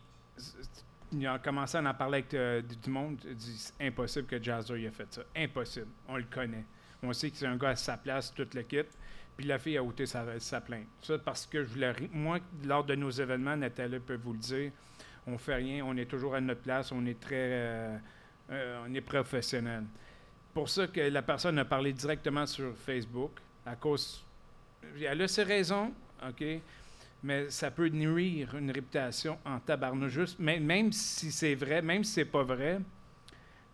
[1.13, 3.19] il a commencé à en parler avec euh, du monde.
[3.25, 5.23] Il dit c'est impossible que Jazzer ait fait ça.
[5.37, 5.87] Impossible.
[6.09, 6.65] On le connaît.
[7.03, 8.89] On sait que c'est un gars à sa place, toute l'équipe.
[9.37, 10.25] Puis la fille a ôté sa,
[10.61, 10.87] plainte.
[11.01, 11.95] Ça parce que je voulais.
[12.13, 14.73] Moi, lors de nos événements, Nathalie peut vous le dire,
[15.27, 17.37] on fait rien, on est toujours à notre place, on est très.
[17.37, 17.99] euh,
[18.51, 19.85] euh, on est professionnel.
[20.53, 23.31] Pour ça que la personne a parlé directement sur Facebook,
[23.65, 24.25] à cause.
[25.01, 25.93] Elle a ses raisons,
[26.29, 26.45] OK?
[27.23, 30.13] Mais ça peut nuire une réputation en tabarnouche.
[30.13, 32.81] Juste, même, si c'est vrai, même si c'est pas vrai,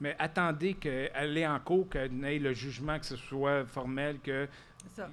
[0.01, 4.47] mais attendez qu'elle ait en cours, qu'elle ait le jugement, que ce soit formel, que
[4.95, 5.11] ça.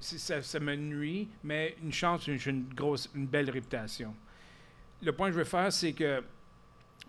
[0.00, 4.14] si ça, ça me nuit, mais une chance, j'ai une grosse, une belle réputation.
[5.02, 6.22] Le point que je veux faire, c'est que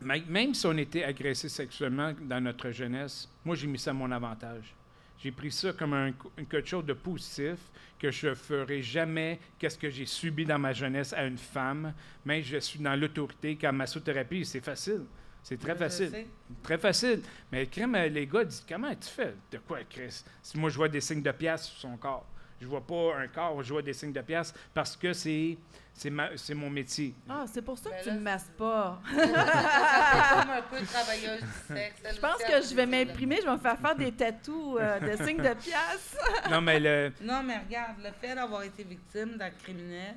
[0.04, 3.94] mê- même si on était agressé sexuellement dans notre jeunesse, moi j'ai mis ça à
[3.94, 4.76] mon avantage.
[5.22, 6.12] J'ai pris ça comme un,
[6.50, 7.60] quelque chose de positif,
[8.00, 11.94] que je ne ferai jamais qu'est-ce que j'ai subi dans ma jeunesse à une femme,
[12.26, 15.04] mais je suis dans l'autorité, car massothérapie, c'est facile.
[15.44, 16.26] C'est très facile.
[16.64, 17.22] Très facile.
[17.52, 19.34] Mais crème, les gars disent Comment tu fais?
[19.52, 20.24] De quoi, Chris?
[20.42, 22.26] Si moi, je vois des signes de pièces sur son corps,
[22.62, 25.58] je vois pas un corps, je vois des signes de pièces parce que c'est
[25.94, 27.14] c'est mon métier.
[27.30, 29.00] Ah, c'est pour ça que tu ne me masses pas.
[29.14, 32.02] comme un peu travailleuse du sexe.
[32.16, 35.24] Je pense que je vais m'imprimer, je vais me faire faire des tatous euh, de
[35.24, 36.18] signes de pièces.
[36.50, 37.12] non, mais le...
[37.22, 40.16] Non, mais regarde, le fait d'avoir été victime d'un criminel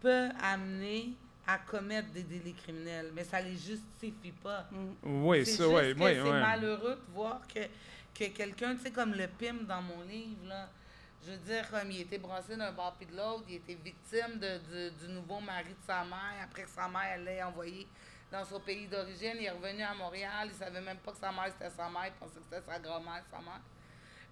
[0.00, 1.14] peut amener
[1.46, 4.68] à commettre des délits criminels, mais ça ne les justifie pas.
[4.70, 5.24] Mm.
[5.24, 5.94] Oui, ça, oui.
[5.98, 7.60] oui c'est malheureux de voir que,
[8.14, 10.68] que quelqu'un, tu sais, comme le PIM dans mon livre, là,
[11.24, 14.38] je veux dire, comme il était brassé d'un bord puis de l'autre, il était victime
[14.38, 17.86] de, du nouveau mari de sa mère, après que sa mère, l'ait envoyé
[18.30, 19.34] dans son pays d'origine.
[19.36, 22.06] Il est revenu à Montréal, il savait même pas que sa mère, c'était sa mère,
[22.06, 23.60] il pensait que c'était sa grand-mère, sa mère.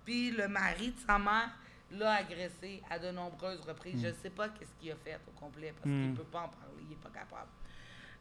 [0.04, 1.50] Puis le mari de sa mère,
[1.90, 4.00] l'a agressé à de nombreuses reprises.
[4.00, 4.16] Je ne mm.
[4.22, 6.16] sais pas qu'est-ce qu'il a fait au complet parce qu'il ne mm.
[6.16, 7.50] peut pas en parler, il n'est pas capable.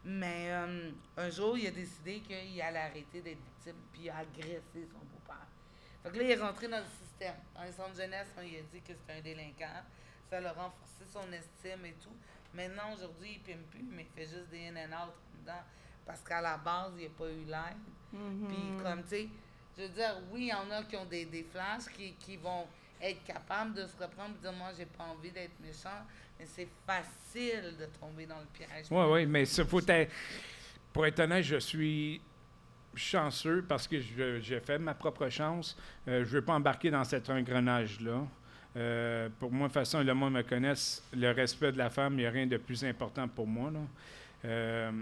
[0.04, 4.18] Mais euh, un jour, il a décidé qu'il allait arrêter d'être victime puis il a
[4.18, 5.15] agressé son beau-père.
[6.06, 7.34] Fait que là, il est rentré dans le système.
[7.54, 9.82] Dans les centres de jeunesse, on lui a dit que c'était un délinquant.
[10.30, 12.14] Ça l'a renforcé son estime et tout.
[12.54, 15.62] Maintenant, aujourd'hui, il ne pime plus, mais il fait juste des in and out dedans
[16.06, 18.14] parce qu'à la base, il n'a pas eu l'aide.
[18.14, 18.46] Mm-hmm.
[18.46, 19.28] Puis, comme, tu sais,
[19.76, 22.36] je veux dire, oui, il y en a qui ont des, des flashs qui, qui
[22.36, 22.66] vont
[23.02, 26.06] être capable de se reprendre et dire moi j'ai pas envie d'être méchant
[26.38, 30.10] mais c'est facile de tomber dans le piège oui oui mais ça faut être
[30.92, 32.20] pour être honnête je suis
[32.96, 35.76] chanceux parce que j'ai fait ma propre chance
[36.08, 38.22] euh, je veux pas embarquer dans cet engrenage là
[38.76, 42.14] euh, pour moi, de toute façon, le monde me connaisse, le respect de la femme,
[42.14, 43.70] il n'y a rien de plus important pour moi.
[43.70, 43.80] Là.
[44.44, 44.92] Euh,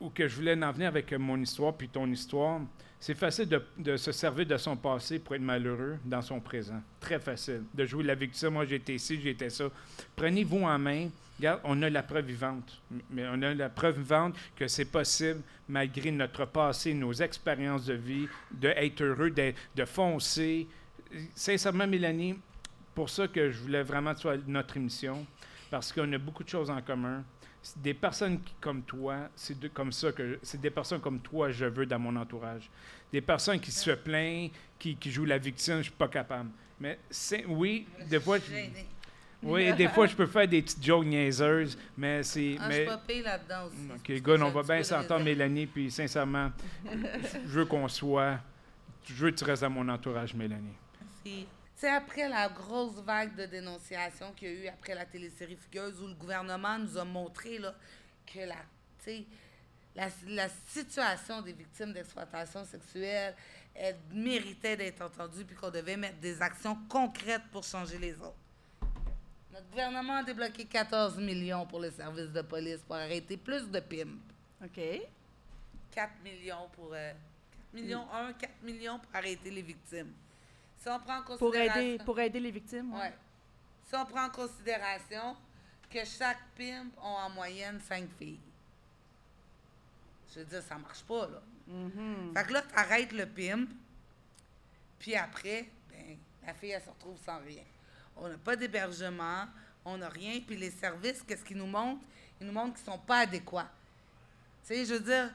[0.00, 2.60] où que je voulais en venir avec mon histoire, puis ton histoire,
[2.98, 6.82] c'est facile de, se servir de son passé pour être malheureux dans son présent.
[6.98, 7.62] Très facile.
[7.72, 8.50] De jouer la victime.
[8.50, 9.66] Moi, j'étais ici, j'étais ça.
[10.16, 11.08] Prenez-vous en main.
[11.64, 12.82] On a la preuve vivante.
[13.10, 17.94] Mais on a la preuve vivante que c'est possible, malgré notre passé, nos expériences de
[17.94, 20.66] vie, d'être heureux, de, foncer.
[21.34, 22.38] Sincèrement, Mélanie,
[22.94, 25.26] pour ça que je voulais vraiment que notre émission,
[25.70, 27.24] parce qu'on a beaucoup de choses en commun
[27.76, 31.86] des personnes comme toi, c'est comme ça que c'est des personnes comme toi je veux
[31.86, 32.70] dans mon entourage.
[33.12, 36.50] Des personnes qui se plaignent, qui, jouent la victime, je suis pas capable.
[36.78, 38.38] Mais c'est oui, des fois
[39.42, 43.22] oui, des fois je peux faire des petites jokes niaiseuses, mais c'est ah, mais je
[43.22, 44.18] là-dedans aussi.
[44.18, 46.50] OK, gars, on va bien s'entendre Mélanie puis sincèrement,
[46.92, 48.38] je veux qu'on soit
[49.04, 50.76] je veux que tu restes dans mon entourage Mélanie.
[51.00, 51.46] Merci.
[51.74, 56.02] C'est après la grosse vague de dénonciation qu'il y a eu après la télésérie Fugueuse
[56.02, 57.74] où le gouvernement nous a montré là,
[58.26, 58.56] que la,
[59.96, 63.34] la, la situation des victimes d'exploitation sexuelle
[63.74, 68.34] elle méritait d'être entendue puis qu'on devait mettre des actions concrètes pour changer les autres.
[69.52, 73.80] Notre gouvernement a débloqué 14 millions pour les services de police pour arrêter plus de
[73.80, 74.18] PIM.
[74.64, 74.80] OK.
[75.90, 76.90] 4 millions pour...
[76.90, 77.12] 4 euh,
[77.72, 80.12] millions, 1, 4 millions pour arrêter les victimes.
[80.78, 81.72] Si on prend en considération...
[81.72, 83.00] Pour aider, pour aider les victimes, oui.
[83.00, 83.14] Ouais.
[83.88, 85.36] Si on prend en considération
[85.90, 88.38] que chaque pimp a en moyenne cinq filles.
[90.32, 91.42] Je veux dire, ça marche pas, là.
[91.68, 92.34] Mm-hmm.
[92.34, 93.68] Fait que là, tu arrêtes le pimp,
[94.98, 97.64] puis après, ben, la fille, elle se retrouve sans rien.
[98.20, 99.46] On n'a pas d'hébergement,
[99.84, 102.02] on n'a rien, puis les services, qu'est-ce qu'ils nous montrent?
[102.40, 103.70] Ils nous montrent qu'ils ne sont pas adéquats.
[104.66, 105.30] Tu sais, je veux dire,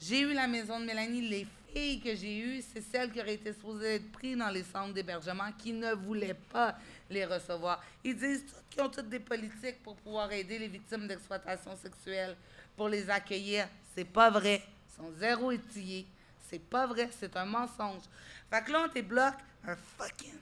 [0.00, 3.34] j'ai eu la maison de Mélanie, les filles que j'ai eues, c'est celles qui auraient
[3.34, 6.76] été supposées être prises dans les centres d'hébergement qui ne voulaient pas
[7.10, 7.82] les recevoir.
[8.04, 12.36] Ils disent qu'ils ont toutes des politiques pour pouvoir aider les victimes d'exploitation sexuelle,
[12.76, 13.68] pour les accueillir.
[13.94, 14.62] C'est pas vrai.
[14.88, 16.06] Ils sont zéro étillés.
[16.48, 17.08] C'est pas vrai.
[17.18, 18.02] C'est un mensonge.
[18.50, 19.34] Fait que là, on débloque
[19.66, 20.38] un fucking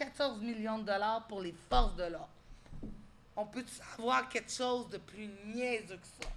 [0.00, 2.30] 14 millions de dollars pour les forces de l'ordre.
[3.36, 6.30] On peut savoir quelque chose de plus niaiseux que ça?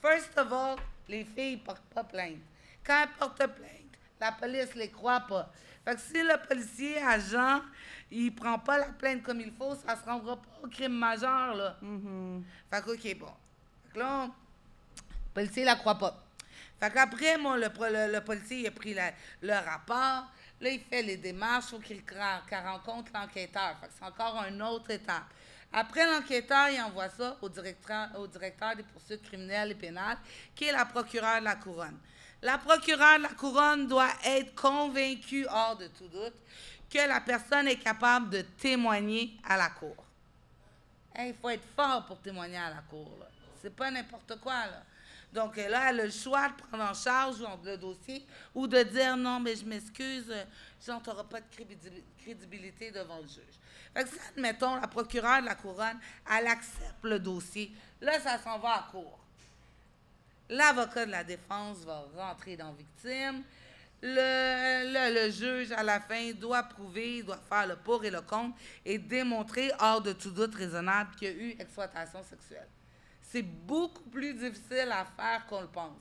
[0.00, 0.76] First of all,
[1.08, 2.38] les filles portent pas plainte.
[2.86, 5.50] Quand elles portent plainte, la police les croit pas.
[5.84, 7.62] Fait que si le policier, agent,
[8.08, 11.56] il prend pas la plainte comme il faut, ça se rendra pas au crime majeur,
[11.56, 11.76] là.
[11.82, 12.42] Mm-hmm.
[12.70, 13.26] Fait que, OK, bon.
[13.82, 16.22] Fait que là, le policier la croit pas.
[16.82, 17.68] Fait qu'après, moi, le,
[18.12, 18.92] le, policier, a pris
[19.40, 20.26] le rapport.
[20.60, 22.02] Là, il fait les démarches, faut qu'il
[22.50, 23.76] rencontre l'enquêteur.
[23.80, 25.26] Fait que c'est encore une autre étape.
[25.72, 30.18] Après, l'enquêteur, il envoie ça au directeur, au directeur des poursuites criminelles et pénales,
[30.56, 31.98] qui est la procureure de la couronne.
[32.42, 36.34] La procureure de la couronne doit être convaincue, hors de tout doute,
[36.90, 40.04] que la personne est capable de témoigner à la cour.
[41.16, 43.08] Il faut être fort pour témoigner à la cour.
[43.62, 44.66] C'est pas n'importe quoi.
[44.66, 44.82] Là.
[45.32, 48.82] Donc euh, là, elle a le choix de prendre en charge le dossier ou de
[48.82, 50.44] dire non, mais je m'excuse, euh,
[50.84, 51.46] genre, tu n'auras pas de
[52.22, 53.58] crédibilité devant le juge.
[53.94, 55.98] Fait que si, admettons, la procureure de la couronne,
[56.30, 59.18] elle accepte le dossier, là, ça s'en va à court.
[60.50, 63.42] L'avocat de la défense va rentrer dans victime.
[64.02, 68.58] Le, le, juge, à la fin, doit prouver, doit faire le pour et le contre
[68.84, 72.68] et démontrer, hors de tout doute raisonnable, qu'il y a eu exploitation sexuelle.
[73.32, 75.96] C'est beaucoup plus difficile à faire qu'on le pense.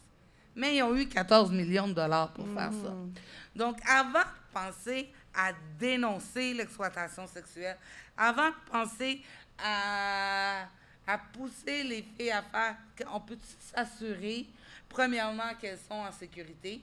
[0.53, 2.89] Mais ils ont eu 14 millions de dollars pour faire ça.
[2.89, 3.13] Mm.
[3.55, 7.77] Donc, avant de penser à dénoncer l'exploitation sexuelle,
[8.17, 9.21] avant de penser
[9.57, 10.65] à,
[11.07, 12.75] à pousser les filles à faire,
[13.13, 13.38] on peut
[13.73, 14.47] s'assurer,
[14.89, 16.82] premièrement, qu'elles sont en sécurité,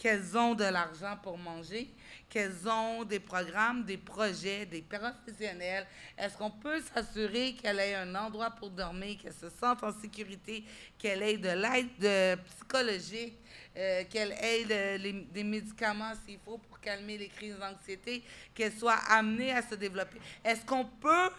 [0.00, 1.86] qu'elles ont de l'argent pour manger,
[2.30, 5.86] qu'elles ont des programmes, des projets, des professionnels.
[6.16, 10.64] Est-ce qu'on peut s'assurer qu'elle ait un endroit pour dormir, qu'elle se sente en sécurité,
[10.98, 13.34] qu'elle ait de l'aide psychologique,
[13.76, 18.24] euh, qu'elle ait des médicaments s'il faut pour calmer les crises d'anxiété,
[18.54, 20.18] qu'elle soit amenée à se développer?
[20.42, 21.30] Est-ce qu'on peut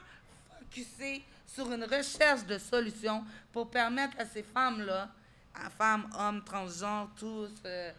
[0.60, 5.10] focuser sur une recherche de solutions pour permettre à ces femmes-là,
[5.76, 7.92] femmes, hommes, transgenres, tous, euh,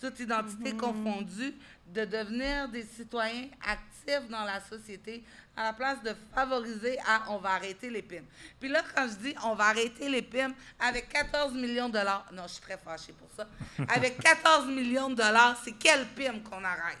[0.00, 0.80] toute identité mhm.
[0.80, 1.54] confondue,
[1.86, 5.24] de devenir des citoyens actifs dans la société
[5.56, 8.26] à la place de favoriser à on va arrêter les pimes.
[8.60, 12.26] Puis là, quand je dis on va arrêter les pimes avec 14 millions de dollars,
[12.32, 13.48] non, je suis très fâchée pour ça.
[13.94, 16.98] Avec 14 millions de dollars, c'est quelle pime qu'on arrête?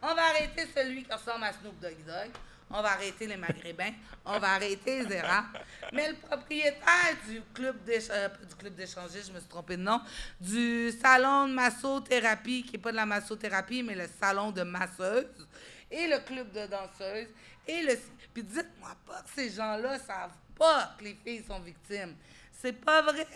[0.00, 2.30] On va arrêter celui qui ressemble à Snoop Doggy Dogg
[2.70, 3.92] on va arrêter les Maghrébins,
[4.24, 5.46] on va arrêter les Arabes.
[5.92, 10.00] Mais le propriétaire du club euh, du club d'échangistes, je me suis trompée de nom,
[10.40, 15.48] du salon de massothérapie, qui n'est pas de la massothérapie, mais le salon de masseuse,
[15.90, 17.28] et le club de danseuses,
[17.66, 17.94] et le...
[18.32, 22.14] Puis dites-moi pas que ces gens-là savent pas que les filles sont victimes.
[22.60, 23.26] C'est pas vrai.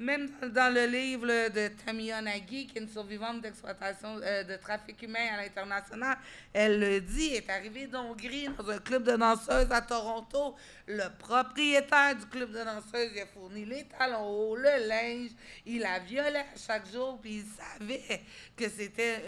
[0.00, 5.02] Même dans le livre de Tamia Nagy, qui est une survivante d'exploitation euh, de trafic
[5.02, 6.16] humain à l'international,
[6.52, 10.54] elle le dit, est arrivée d'Hongrie dans un club de danseuses à Toronto.
[10.86, 15.30] Le propriétaire du club de danseuses lui a fourni les talons hauts, le linge,
[15.66, 18.22] il la violait chaque jour, puis il savait
[18.56, 19.24] que c'était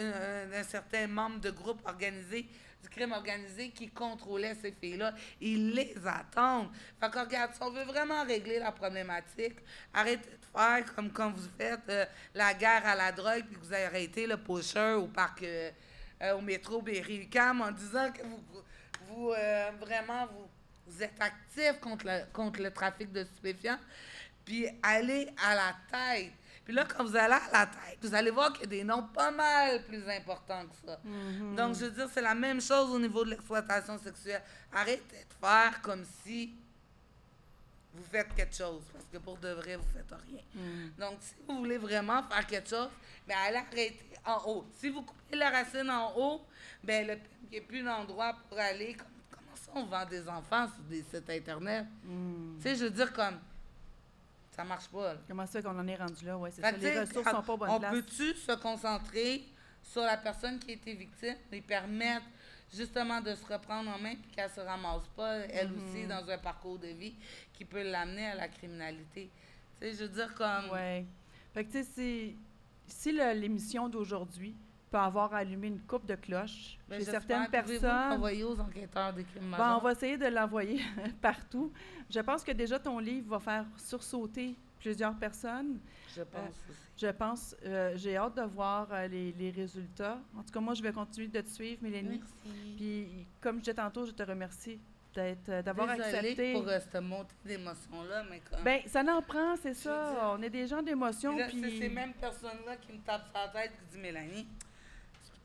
[0.54, 2.46] un, certain membre de groupe organisé
[2.82, 5.14] du crime organisé qui contrôlait ces filles-là.
[5.40, 6.70] Ils les attendent.
[7.00, 9.56] Fait que regarde, si on veut vraiment régler la problématique,
[9.92, 12.04] arrêtez de faire comme quand vous faites euh,
[12.34, 15.70] la guerre à la drogue puis que vous arrêtez le pusher au parc, euh,
[16.22, 18.42] euh, au métro Berry-UQAM en disant que vous,
[19.08, 19.32] vous
[19.80, 20.48] vraiment, vous,
[20.86, 23.78] vous, êtes actif contre le, contre le trafic de stupéfiants.
[24.44, 26.32] Puis allez à la tête
[26.64, 28.84] puis là, quand vous allez à la tête, vous allez voir qu'il y a des
[28.84, 31.00] noms pas mal plus importants que ça.
[31.04, 31.54] Mm-hmm.
[31.54, 34.42] Donc, je veux dire, c'est la même chose au niveau de l'exploitation sexuelle.
[34.72, 36.54] Arrêtez de faire comme si
[37.92, 40.42] vous faites quelque chose, parce que pour de vrai, vous faites rien.
[40.54, 41.00] Mm.
[41.00, 42.90] Donc, si vous voulez vraiment faire quelque chose,
[43.26, 44.66] bien, allez arrêter en haut.
[44.78, 46.42] Si vous coupez la racine en haut,
[46.84, 47.16] bien, le
[47.52, 48.96] il n'y a plus d'endroit pour aller.
[49.28, 51.86] comment ça, on vend des enfants sur des sites Internet?
[52.04, 52.58] Mm.
[52.58, 53.40] Tu sais, je veux dire, comme
[54.50, 55.16] ça marche pas.
[55.28, 56.36] Comment ça qu'on en est rendu là?
[56.36, 56.72] Ouais, c'est ça.
[56.72, 59.44] Les ressources sont pas bonnes On peut-tu se concentrer
[59.82, 62.26] sur la personne qui a été victime et permettre
[62.72, 65.90] justement de se reprendre en main et qu'elle se ramasse pas, elle mm-hmm.
[65.90, 67.14] aussi, dans un parcours de vie
[67.52, 69.30] qui peut l'amener à la criminalité?
[69.80, 70.70] Tu sais, je veux dire comme...
[70.72, 71.06] Oui.
[71.52, 72.34] Fait que tu sais,
[72.86, 74.54] si l'émission d'aujourd'hui
[74.90, 78.12] peut avoir allumé une coupe de cloches ben, chez certaines personnes.
[78.12, 80.80] envoyer aux enquêteurs des crimes bon, On va essayer de l'envoyer
[81.22, 81.72] partout.
[82.08, 85.78] Je pense que déjà ton livre va faire sursauter plusieurs personnes.
[86.16, 86.80] Je pense euh, aussi.
[86.96, 87.56] Je pense.
[87.64, 90.18] Euh, j'ai hâte de voir euh, les, les, résultats.
[90.36, 92.18] En tout cas, moi, je vais continuer de te suivre, Mélanie.
[92.18, 92.76] Merci.
[92.76, 94.80] Puis, comme je disais tantôt, je te remercie
[95.14, 96.52] d'avoir accepté.
[96.52, 98.62] pour cette montée d'émotions-là, mais comme...
[98.62, 100.34] Ben, ça n'en prend, c'est ça.
[100.36, 101.60] on est des gens d'émotion, puis...
[101.60, 104.46] C'est ces mêmes personnes-là qui me tapent sur la tête qui disent «Mélanie,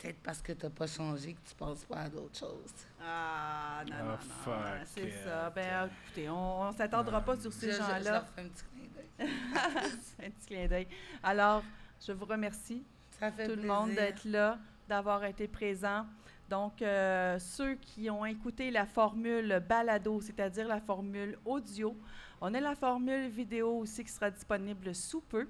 [0.06, 2.74] peut-être parce que tu n'as pas changé que tu ne penses pas à d'autres choses.
[3.02, 4.56] Ah, non, non, oh, non.
[4.86, 5.50] C'est ça.
[5.50, 8.00] Ben, écoutez, on ne s'attendra pas sur ces gens-là.
[8.00, 9.30] Je, leur fais un petit clin d'œil.
[10.26, 10.88] un petit clin d'œil.
[11.24, 11.64] Alors,
[12.06, 12.84] je vous remercie,
[13.20, 16.06] ça fait tout le monde, d'être là, d'avoir été présent.
[16.50, 21.96] Donc, euh, ceux qui ont écouté la formule balado, c'est-à-dire la formule audio,
[22.42, 25.48] on a la formule vidéo aussi qui sera disponible sous peu.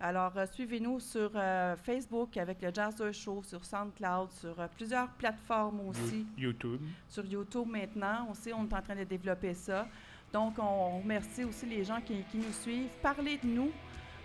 [0.00, 5.08] Alors, euh, suivez-nous sur euh, Facebook avec le Jazzer Show, sur SoundCloud, sur euh, plusieurs
[5.08, 6.24] plateformes aussi.
[6.36, 6.80] YouTube.
[7.08, 8.28] Sur YouTube maintenant.
[8.30, 9.88] Aussi, on est en train de développer ça.
[10.32, 12.90] Donc, on remercie aussi les gens qui, nous suivent.
[13.02, 13.72] Parlez de nous.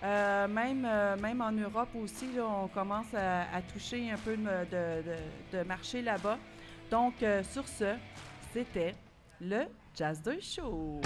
[0.04, 0.86] même,
[1.22, 6.38] même en Europe aussi, on commence à, toucher un peu de, de marché là-bas.
[6.92, 7.14] Donc,
[7.44, 7.96] sur ce,
[8.52, 8.96] c'était
[9.40, 9.62] le
[9.96, 11.00] Jazz Show.